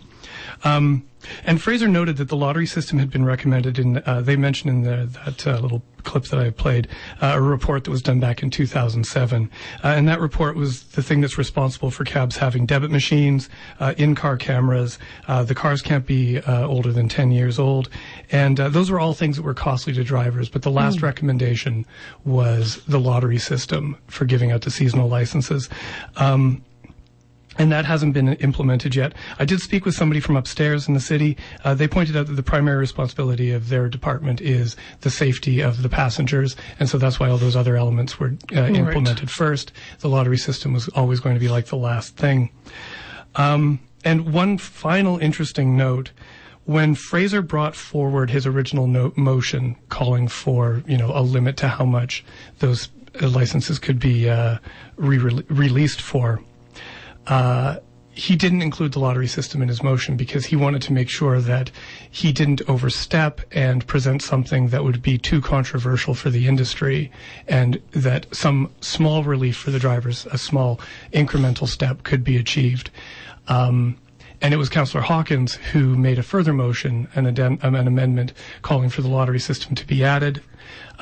[0.64, 1.04] Um,
[1.44, 4.82] and Fraser noted that the lottery system had been recommended in, uh, they mentioned in
[4.82, 6.88] the, that uh, little clip that I played,
[7.20, 9.50] uh, a report that was done back in 2007.
[9.82, 13.48] Uh, and that report was the thing that's responsible for cabs having debit machines,
[13.80, 14.98] uh, in-car cameras.
[15.28, 17.88] Uh, the cars can't be uh, older than 10 years old.
[18.30, 20.48] And uh, those were all things that were costly to drivers.
[20.48, 21.86] But the last recommendation
[22.24, 25.68] was the lottery system for giving out the seasonal licenses.
[26.16, 26.64] Um,
[27.58, 29.12] and that hasn't been implemented yet.
[29.38, 31.36] I did speak with somebody from upstairs in the city.
[31.64, 35.82] Uh, they pointed out that the primary responsibility of their department is the safety of
[35.82, 39.72] the passengers, and so that's why all those other elements were uh, implemented first.
[40.00, 42.50] The lottery system was always going to be like the last thing.
[43.36, 46.10] Um, and one final interesting note.
[46.64, 51.68] When Fraser brought forward his original no- motion calling for, you know, a limit to
[51.68, 52.24] how much
[52.60, 52.88] those
[53.20, 54.58] uh, licenses could be uh,
[54.96, 56.40] re- released for,
[58.14, 61.40] he didn't include the lottery system in his motion because he wanted to make sure
[61.40, 61.70] that
[62.10, 67.10] he didn't overstep and present something that would be too controversial for the industry
[67.48, 70.78] and that some small relief for the drivers, a small
[71.12, 72.90] incremental step could be achieved.
[73.48, 73.96] Um,
[74.42, 79.00] and it was Councillor Hawkins who made a further motion, an, an amendment calling for
[79.00, 80.42] the lottery system to be added.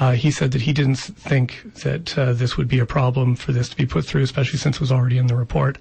[0.00, 3.52] Uh, he said that he didn't think that uh, this would be a problem for
[3.52, 5.76] this to be put through, especially since it was already in the report.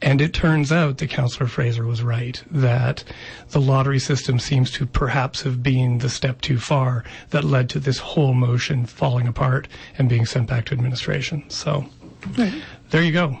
[0.00, 3.02] And it turns out that Councillor Fraser was right, that
[3.50, 7.80] the lottery system seems to perhaps have been the step too far that led to
[7.80, 9.66] this whole motion falling apart
[9.98, 11.44] and being sent back to administration.
[11.48, 11.84] So
[12.90, 13.38] there you go.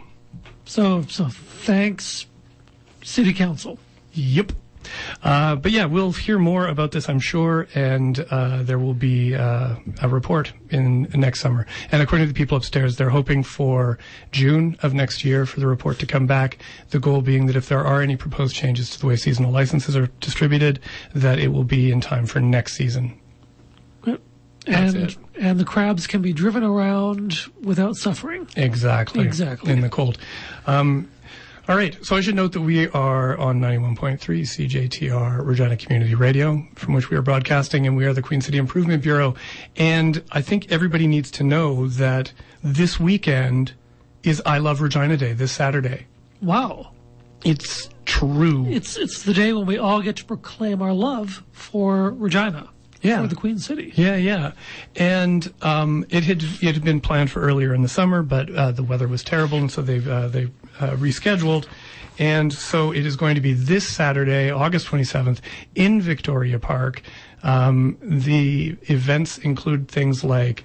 [0.64, 2.26] So, so thanks,
[3.04, 3.78] City Council.
[4.14, 4.52] Yep.
[5.22, 9.34] Uh, but yeah, we'll hear more about this, I'm sure, and uh, there will be
[9.34, 11.66] uh, a report in next summer.
[11.90, 13.98] And according to the people upstairs, they're hoping for
[14.32, 16.58] June of next year for the report to come back.
[16.90, 19.96] The goal being that if there are any proposed changes to the way seasonal licenses
[19.96, 20.80] are distributed,
[21.14, 23.20] that it will be in time for next season.
[24.66, 25.16] That's And, it.
[25.38, 28.48] and the crabs can be driven around without suffering.
[28.56, 29.22] Exactly.
[29.22, 29.70] Exactly.
[29.72, 30.16] In the cold.
[30.66, 31.10] Um,
[31.66, 31.96] all right.
[32.04, 37.08] So I should note that we are on 91.3 CJTR Regina Community Radio, from which
[37.08, 39.34] we are broadcasting, and we are the Queen City Improvement Bureau.
[39.76, 43.72] And I think everybody needs to know that this weekend
[44.22, 46.06] is I Love Regina Day, this Saturday.
[46.42, 46.90] Wow.
[47.44, 48.66] It's true.
[48.68, 52.68] It's, it's the day when we all get to proclaim our love for Regina.
[53.00, 53.20] Yeah.
[53.20, 53.92] For the Queen City.
[53.96, 54.52] Yeah, yeah,
[54.96, 58.72] and um, it had it had been planned for earlier in the summer, but uh,
[58.72, 60.48] the weather was terrible, and so they uh, they
[60.78, 61.66] rescheduled,
[62.18, 65.40] and so it is going to be this Saturday, August twenty seventh,
[65.74, 67.02] in Victoria Park.
[67.42, 70.64] Um, the events include things like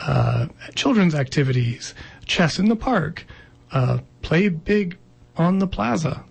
[0.00, 1.94] uh, children's activities,
[2.24, 3.24] chess in the park,
[3.72, 4.96] uh, play big
[5.36, 6.24] on the plaza,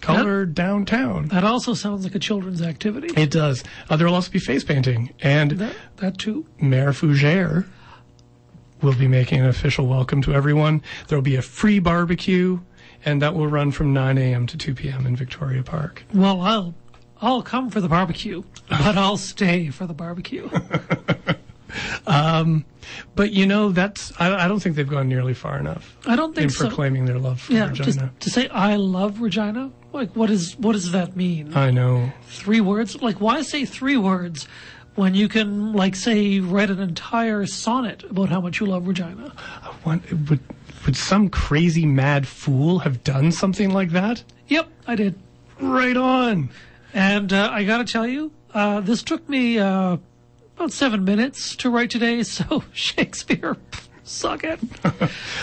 [0.00, 1.28] color downtown.
[1.28, 3.08] That also sounds like a children's activity.
[3.20, 3.62] It does.
[3.90, 6.46] Uh, there will also be face painting, and That, that too.
[6.58, 7.66] Mayor Fougere
[8.84, 10.82] will be making an official welcome to everyone.
[11.08, 12.60] There will be a free barbecue,
[13.04, 14.46] and that will run from 9 a.m.
[14.46, 15.06] to 2 p.m.
[15.06, 16.04] in Victoria Park.
[16.12, 16.74] Well, I'll
[17.22, 20.48] I'll come for the barbecue, but I'll stay for the barbecue.
[22.06, 22.64] Um,
[23.16, 26.28] but you know, that's I, I don't think they've gone nearly far enough I don't
[26.30, 26.66] in think so.
[26.68, 28.12] proclaiming their love for Yeah, Regina.
[28.20, 29.72] to say I love Regina.
[29.92, 31.56] Like, what is what does that mean?
[31.56, 32.12] I know.
[32.28, 33.00] three words?
[33.02, 34.46] Like, why say three words
[34.94, 39.32] when you can, like, say, write an entire sonnet about how much you love Regina?
[39.84, 40.40] Want, would
[40.86, 44.22] would some crazy mad fool have done something like that?
[44.48, 45.18] Yep, I did.
[45.58, 46.50] Right on.
[46.92, 49.96] And uh, I got to tell you, uh, this took me uh,
[50.56, 52.22] about seven minutes to write today.
[52.24, 53.56] So Shakespeare,
[54.04, 54.60] Suck it.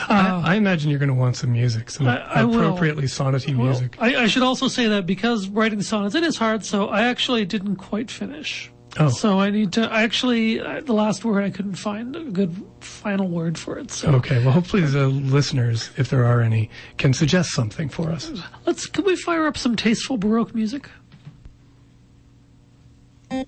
[0.07, 3.97] I, I imagine you're going to want some music, some I- appropriately sonnety music.
[3.99, 7.43] I, I should also say that because writing sonnets, it is hard, so I actually
[7.45, 8.71] didn't quite finish.
[8.99, 9.07] Oh.
[9.09, 12.53] So I need to, I actually, uh, the last word, I couldn't find a good
[12.81, 13.89] final word for it.
[13.89, 18.31] So Okay, well, hopefully the listeners, if there are any, can suggest something for us.
[18.65, 20.89] let's, can we fire up some tasteful Baroque music?
[23.29, 23.45] There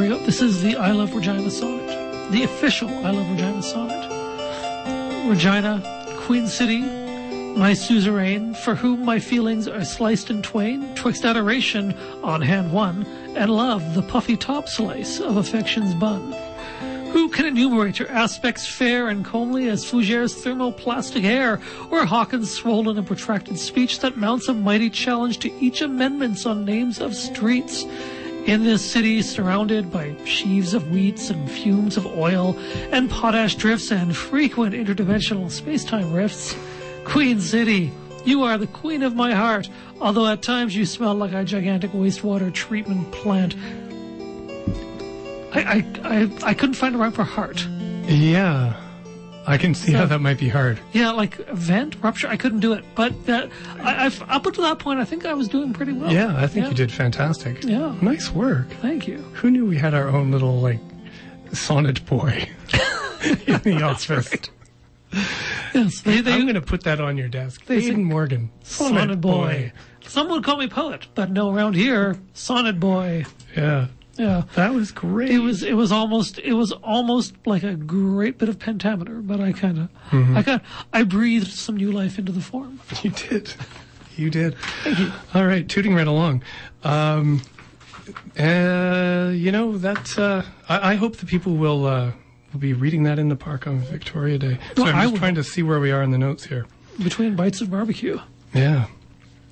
[0.00, 0.18] we go.
[0.24, 2.30] This is the I Love Regina sonnet.
[2.30, 5.28] The official I Love Regina sonnet.
[5.28, 5.82] Regina,
[6.20, 6.82] Queen City,
[7.56, 13.06] my suzerain, for whom my feelings are sliced in twain, twixt adoration on hand one,
[13.36, 16.32] and love the puffy top slice of affection's bun.
[17.12, 22.98] Who can enumerate your aspects fair and comely as Fougere's thermoplastic hair, or Hawkins' swollen
[22.98, 27.84] and protracted speech that mounts a mighty challenge to each amendments on names of streets?
[28.46, 32.58] In this city, surrounded by sheaves of wheats and fumes of oil,
[32.90, 36.54] and potash drifts and frequent interdimensional space-time rifts,
[37.04, 37.92] Queen City,
[38.24, 39.68] you are the queen of my heart,
[40.00, 43.54] although at times you smell like a gigantic wastewater treatment plant.
[45.54, 47.64] I, I, I, I couldn't find a rhyme for heart.
[48.06, 48.74] Yeah,
[49.46, 50.80] I can see how that might be hard.
[50.92, 52.84] Yeah, like vent, rupture, I couldn't do it.
[52.94, 53.50] But that,
[53.80, 56.12] I, I've, up until that point, I think I was doing pretty well.
[56.12, 56.70] Yeah, I think Yeah.
[56.70, 57.62] you did fantastic.
[57.62, 57.94] Yeah.
[58.02, 58.68] Nice work.
[58.82, 59.18] Thank you.
[59.34, 60.80] Who knew we had our own little, like,
[61.52, 62.48] sonnet boy
[63.46, 64.34] in the office?
[65.74, 67.64] Yes, they, they, I'm going to put that on your desk.
[67.66, 69.72] They Aidan Morgan, sonnet boy.
[70.06, 73.24] Some would call me poet, but no, around here, sonnet boy.
[73.56, 73.86] Yeah,
[74.16, 74.42] Yeah.
[74.54, 75.30] that was great.
[75.30, 79.40] It was it was almost it was almost like a great bit of pentameter, but
[79.40, 80.36] I kind of Mm-hmm.
[80.36, 80.60] I kind
[80.92, 82.80] I breathed some new life into the form.
[83.02, 83.54] You did.
[84.16, 84.56] You did.
[84.84, 85.12] Thank you.
[85.34, 86.44] All right, tooting right along.
[86.84, 87.42] Um,
[88.38, 92.12] uh, you know that uh, I, I hope the people will uh,
[92.54, 94.58] will be reading that in the park on Victoria Day.
[94.76, 96.66] So Well, I'm just trying to see where we are in the notes here.
[97.02, 98.18] Between bites of barbecue.
[98.54, 98.86] Yeah.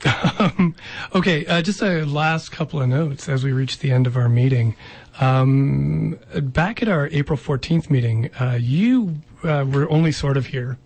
[0.05, 0.75] Um,
[1.15, 4.29] okay, uh, just a last couple of notes as we reach the end of our
[4.29, 4.75] meeting.
[5.21, 10.77] Um, back at our April 14th meeting, uh, you uh, were only sort of here.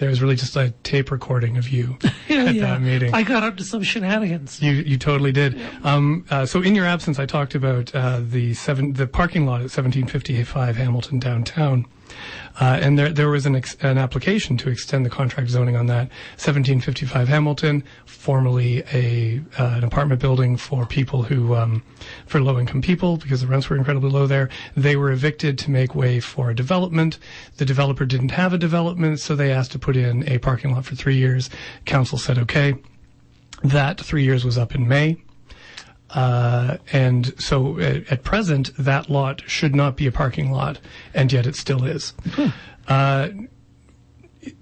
[0.00, 1.98] There was really just a tape recording of you
[2.28, 2.62] Yeah, at yeah.
[2.62, 3.14] that meeting.
[3.14, 4.60] I got up to some shenanigans.
[4.62, 5.60] You you totally did.
[5.84, 9.56] Um, uh, so in your absence, I talked about uh, the seven the parking lot
[9.56, 11.86] at 1755 Hamilton downtown,
[12.60, 15.86] uh, and there there was an ex- an application to extend the contract zoning on
[15.86, 21.82] that 1755 Hamilton, formerly a uh, an apartment building for people who um,
[22.26, 24.48] for low income people because the rents were incredibly low there.
[24.76, 27.18] They were evicted to make way for a development.
[27.56, 30.84] The developer didn't have a development, so they asked to put in a parking lot
[30.84, 31.50] for three years.
[31.84, 32.74] Council said okay.
[33.62, 35.18] That three years was up in May.
[36.14, 40.80] Uh, and so at, at present, that lot should not be a parking lot,
[41.14, 42.14] and yet it still is.
[42.88, 43.28] Uh,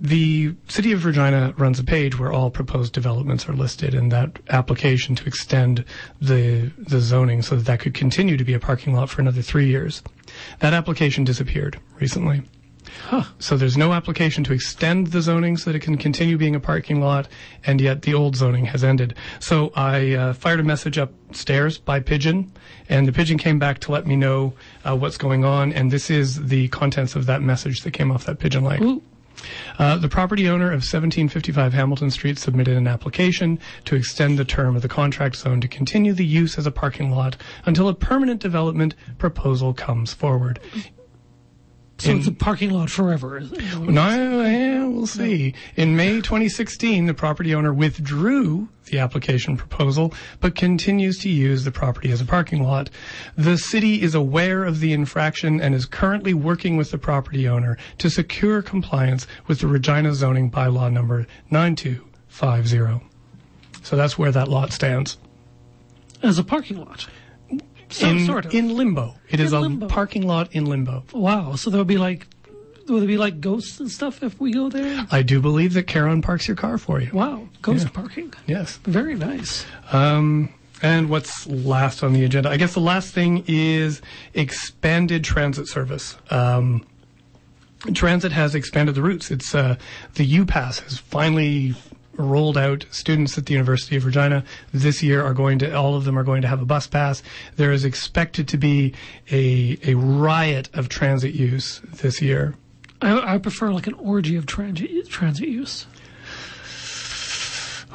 [0.01, 4.38] the City of Regina runs a page where all proposed developments are listed, and that
[4.51, 5.84] application to extend
[6.20, 9.42] the the zoning so that that could continue to be a parking lot for another
[9.42, 10.03] three years.
[10.59, 12.42] That application disappeared recently.
[13.39, 16.61] So there's no application to extend the zoning so that it can continue being a
[16.61, 17.28] parking lot,
[17.64, 19.14] and yet the old zoning has ended.
[19.41, 22.53] So I uh, fired a message upstairs by Pigeon,
[22.89, 26.11] and the Pigeon came back to let me know uh, what's going on, and this
[26.11, 28.64] is the contents of that message that came off that Pigeon.
[28.82, 29.03] Ooh.
[29.78, 34.74] Uh, the property owner of 1755 Hamilton Street submitted an application to extend the term
[34.74, 38.41] of the contract zone to continue the use as a parking lot until a permanent
[38.41, 40.59] development proposal comes forward.
[41.99, 43.40] So In- it's a parking lot forever.
[43.80, 45.55] No, yeah, we'll see.
[45.74, 51.72] In May 2016, the property owner withdrew the application proposal, but continues to use the
[51.72, 52.88] property as a parking lot.
[53.36, 57.76] The city is aware of the infraction and is currently working with the property owner
[57.99, 63.05] to secure compliance with the Regina zoning bylaw number 9250.
[63.82, 65.18] So that's where that lot stands.
[66.22, 67.09] As a parking lot.
[67.91, 68.55] Some in, sort of.
[68.55, 69.14] in limbo.
[69.30, 69.86] It is In a limbo.
[69.89, 71.05] parking lot in limbo.
[71.12, 71.55] wow.
[71.55, 72.26] So there would be like,
[72.89, 75.07] would there be like ghosts and stuff if we go there?
[75.11, 77.11] I do believe that Charon parks your car for you.
[77.12, 77.49] Wow.
[77.62, 77.91] Ghost Yeah.
[77.93, 78.32] parking.
[78.47, 78.78] Yes.
[78.84, 79.66] Very nice.
[79.93, 80.49] Um,
[80.82, 82.49] and what's last on the agenda?
[82.51, 84.01] I guess the last thing is
[84.34, 86.16] expanded transit service.
[86.30, 86.86] Um,
[87.95, 89.30] transit has expanded the routes.
[89.30, 89.76] It's uh,
[90.14, 91.74] the UPass has finally
[92.19, 92.85] rolled out.
[92.91, 96.25] Students at the University of Regina this year are going to all of them are
[96.25, 97.23] going to have a bus pass.
[97.57, 98.95] There is expected to be
[99.31, 102.55] a a riot of transit use this year.
[103.01, 105.87] I, I prefer like an orgy of transit transit use.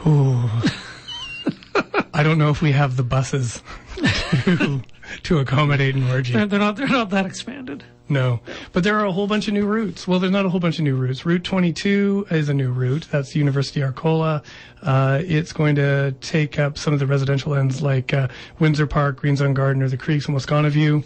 [0.07, 0.49] Ooh.
[2.13, 3.61] I don't know if we have the buses
[3.97, 4.81] to,
[5.23, 6.33] to accommodate an orgy.
[6.33, 7.83] They're, they're not they're not that expanded.
[8.09, 8.41] No,
[8.73, 10.07] but there are a whole bunch of new routes.
[10.07, 11.25] Well, there's not a whole bunch of new routes.
[11.25, 13.07] Route 22 is a new route.
[13.09, 14.43] That's University Arcola.
[14.81, 18.27] Uh, it's going to take up some of the residential ends like uh,
[18.59, 21.03] Windsor Park, Greens on Gardiner, the Creeks, and Wascana View.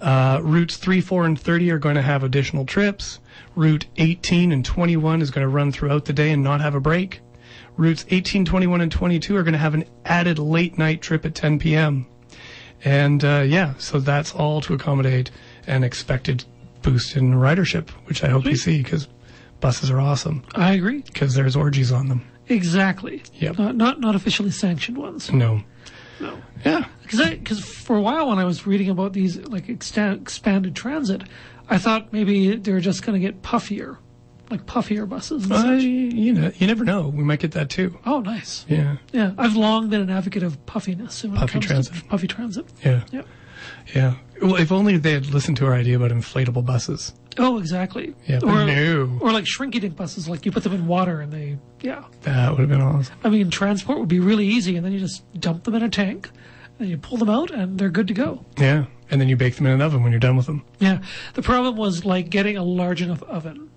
[0.00, 3.18] Uh, routes 3, 4, and 30 are going to have additional trips.
[3.56, 6.80] Route 18 and 21 is going to run throughout the day and not have a
[6.80, 7.20] break.
[7.76, 11.34] Routes 18, 21, and 22 are going to have an added late night trip at
[11.34, 12.06] 10 p.m.
[12.84, 15.30] And uh, yeah, so that's all to accommodate
[15.66, 16.44] an expected
[16.82, 19.06] boost in ridership, which I hope you see because
[19.60, 21.02] buses are awesome I agree.
[21.02, 22.26] because there's orgies on them.
[22.48, 23.22] Exactly.
[23.34, 23.58] Yep.
[23.58, 25.32] Not not, not officially sanctioned ones.
[25.32, 25.62] No.
[26.20, 26.36] No.
[26.64, 26.84] Yeah.
[27.02, 31.22] Because because for a while when I was reading about these like exta- expanded transit,
[31.70, 33.98] I thought maybe they were just going to get puffier,
[34.52, 35.46] like puffier buses.
[35.46, 35.82] Such.
[35.82, 37.08] you know, you never know.
[37.08, 37.98] We might get that too.
[38.06, 38.64] Oh, nice.
[38.68, 38.96] Yeah.
[39.12, 41.24] Yeah, I've long been an advocate of puffiness.
[41.24, 42.08] When Puffy transit.
[42.08, 42.66] puffy transit.
[42.84, 43.04] Yeah.
[43.10, 43.26] Yep.
[43.94, 44.14] Yeah.
[44.40, 47.12] Well, if only they had listened to our idea about inflatable buses.
[47.38, 48.14] Oh, exactly.
[48.26, 49.18] Yeah, or, no.
[49.20, 52.04] or like shrinky-dink buses, like you put them in water and they, yeah.
[52.22, 53.14] That would have been awesome.
[53.24, 55.88] I mean, transport would be really easy, and then you just dump them in a
[55.88, 56.28] tank,
[56.78, 58.44] and you pull them out, and they're good to go.
[58.58, 58.84] Yeah.
[59.10, 60.64] And then you bake them in an oven when you're done with them.
[60.80, 61.00] Yeah.
[61.34, 63.70] The problem was like getting a large enough oven.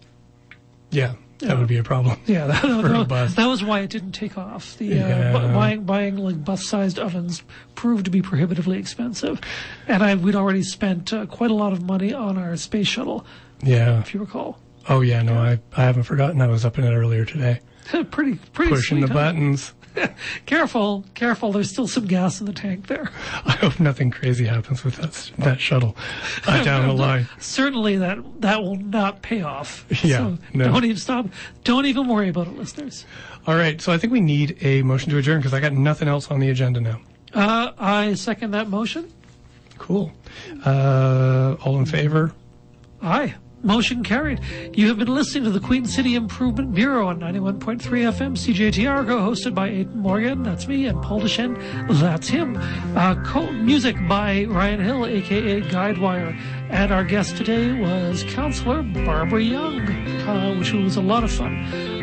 [0.96, 1.14] Yeah.
[1.40, 2.18] That would be a problem.
[2.26, 3.36] Yeah, that, For a that, bus.
[3.36, 4.78] that was why it didn't take off.
[4.78, 5.34] The Yeah.
[5.36, 7.44] uh, bu- buying buying like bus-sized ovens
[7.76, 9.42] proved to be prohibitively expensive,
[9.88, 13.26] and I we'd already spent uh, quite a lot of money on our space shuttle,
[13.62, 14.00] Yeah.
[14.00, 14.60] if you recall.
[14.88, 15.22] Oh, yeah.
[15.24, 16.40] No, I, I haven't forgotten.
[16.42, 17.60] I was up in it earlier today.
[18.12, 19.74] pretty pretty Pushing the buttons.
[20.46, 21.52] Careful, careful.
[21.52, 23.10] There's still some gas in the tank there.
[23.46, 25.96] I hope nothing crazy happens with that that shuttle
[26.48, 27.28] uh, down the line.
[27.40, 29.86] Certainly, that that will not pay off.
[30.04, 30.66] Yeah, So no.
[30.66, 31.28] don't even stop.
[31.64, 33.06] Don't even worry about it, listeners.
[33.48, 36.08] All right, so I think we need a motion to adjourn because I got nothing
[36.08, 37.00] else on the agenda now.
[37.34, 39.12] Uh, I second that motion.
[39.78, 40.12] Cool.
[40.66, 42.32] Uh, all in favor?
[43.02, 43.36] Aye.
[43.66, 44.40] Motion carried.
[44.74, 49.56] You have been listening to the Queen City Improvement Bureau on 91.3 FM CJTR, hosted
[49.56, 51.58] by Aidan Morgan, that's me, and Paul Dechene,
[52.00, 52.58] that's him.
[52.96, 56.40] Uh, co- music by Ryan Hill, aka Guidewire.
[56.70, 61.56] And our guest today was Councillor Barbara Young, uh, which was a lot of fun.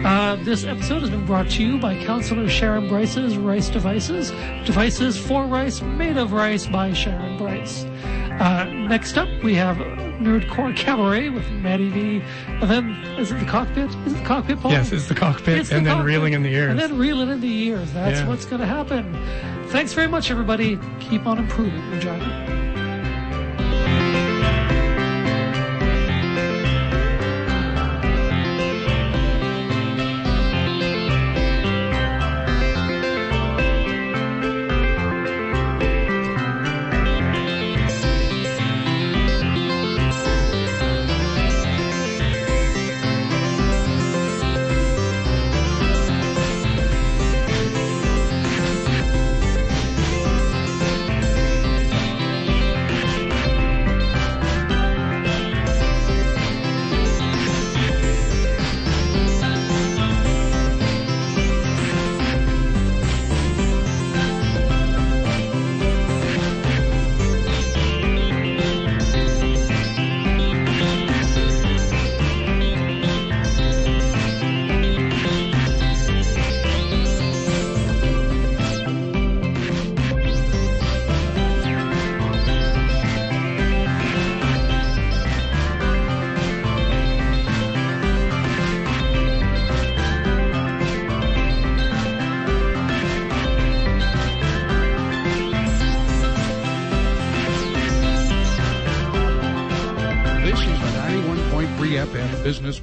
[0.04, 4.30] Uh, this episode has been brought to you by Councillor Sharon Bryce's Rice Devices.
[4.64, 7.84] Devices for rice, made of rice by Sharon Bryce.
[8.40, 12.22] Uh, next up, we have Nerdcore Cabaret with Maddie V.
[12.48, 13.90] And then, is it the cockpit?
[14.06, 14.72] Is it the cockpit, Paul?
[14.72, 16.06] Yes, it's the cockpit It's the and then cockpit.
[16.06, 16.70] reeling in the ears.
[16.70, 17.92] And then reeling in the ears.
[17.92, 18.28] That's Yeah.
[18.28, 19.16] what's going to happen.
[19.68, 20.78] Thanks very much, everybody.
[21.00, 22.18] Keep on improving, Regina.
[22.18, 22.61] This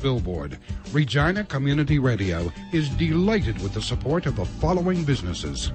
[0.02, 0.58] Billboard.
[0.94, 5.68] Regina Community Radio is delighted with the support of the following businesses.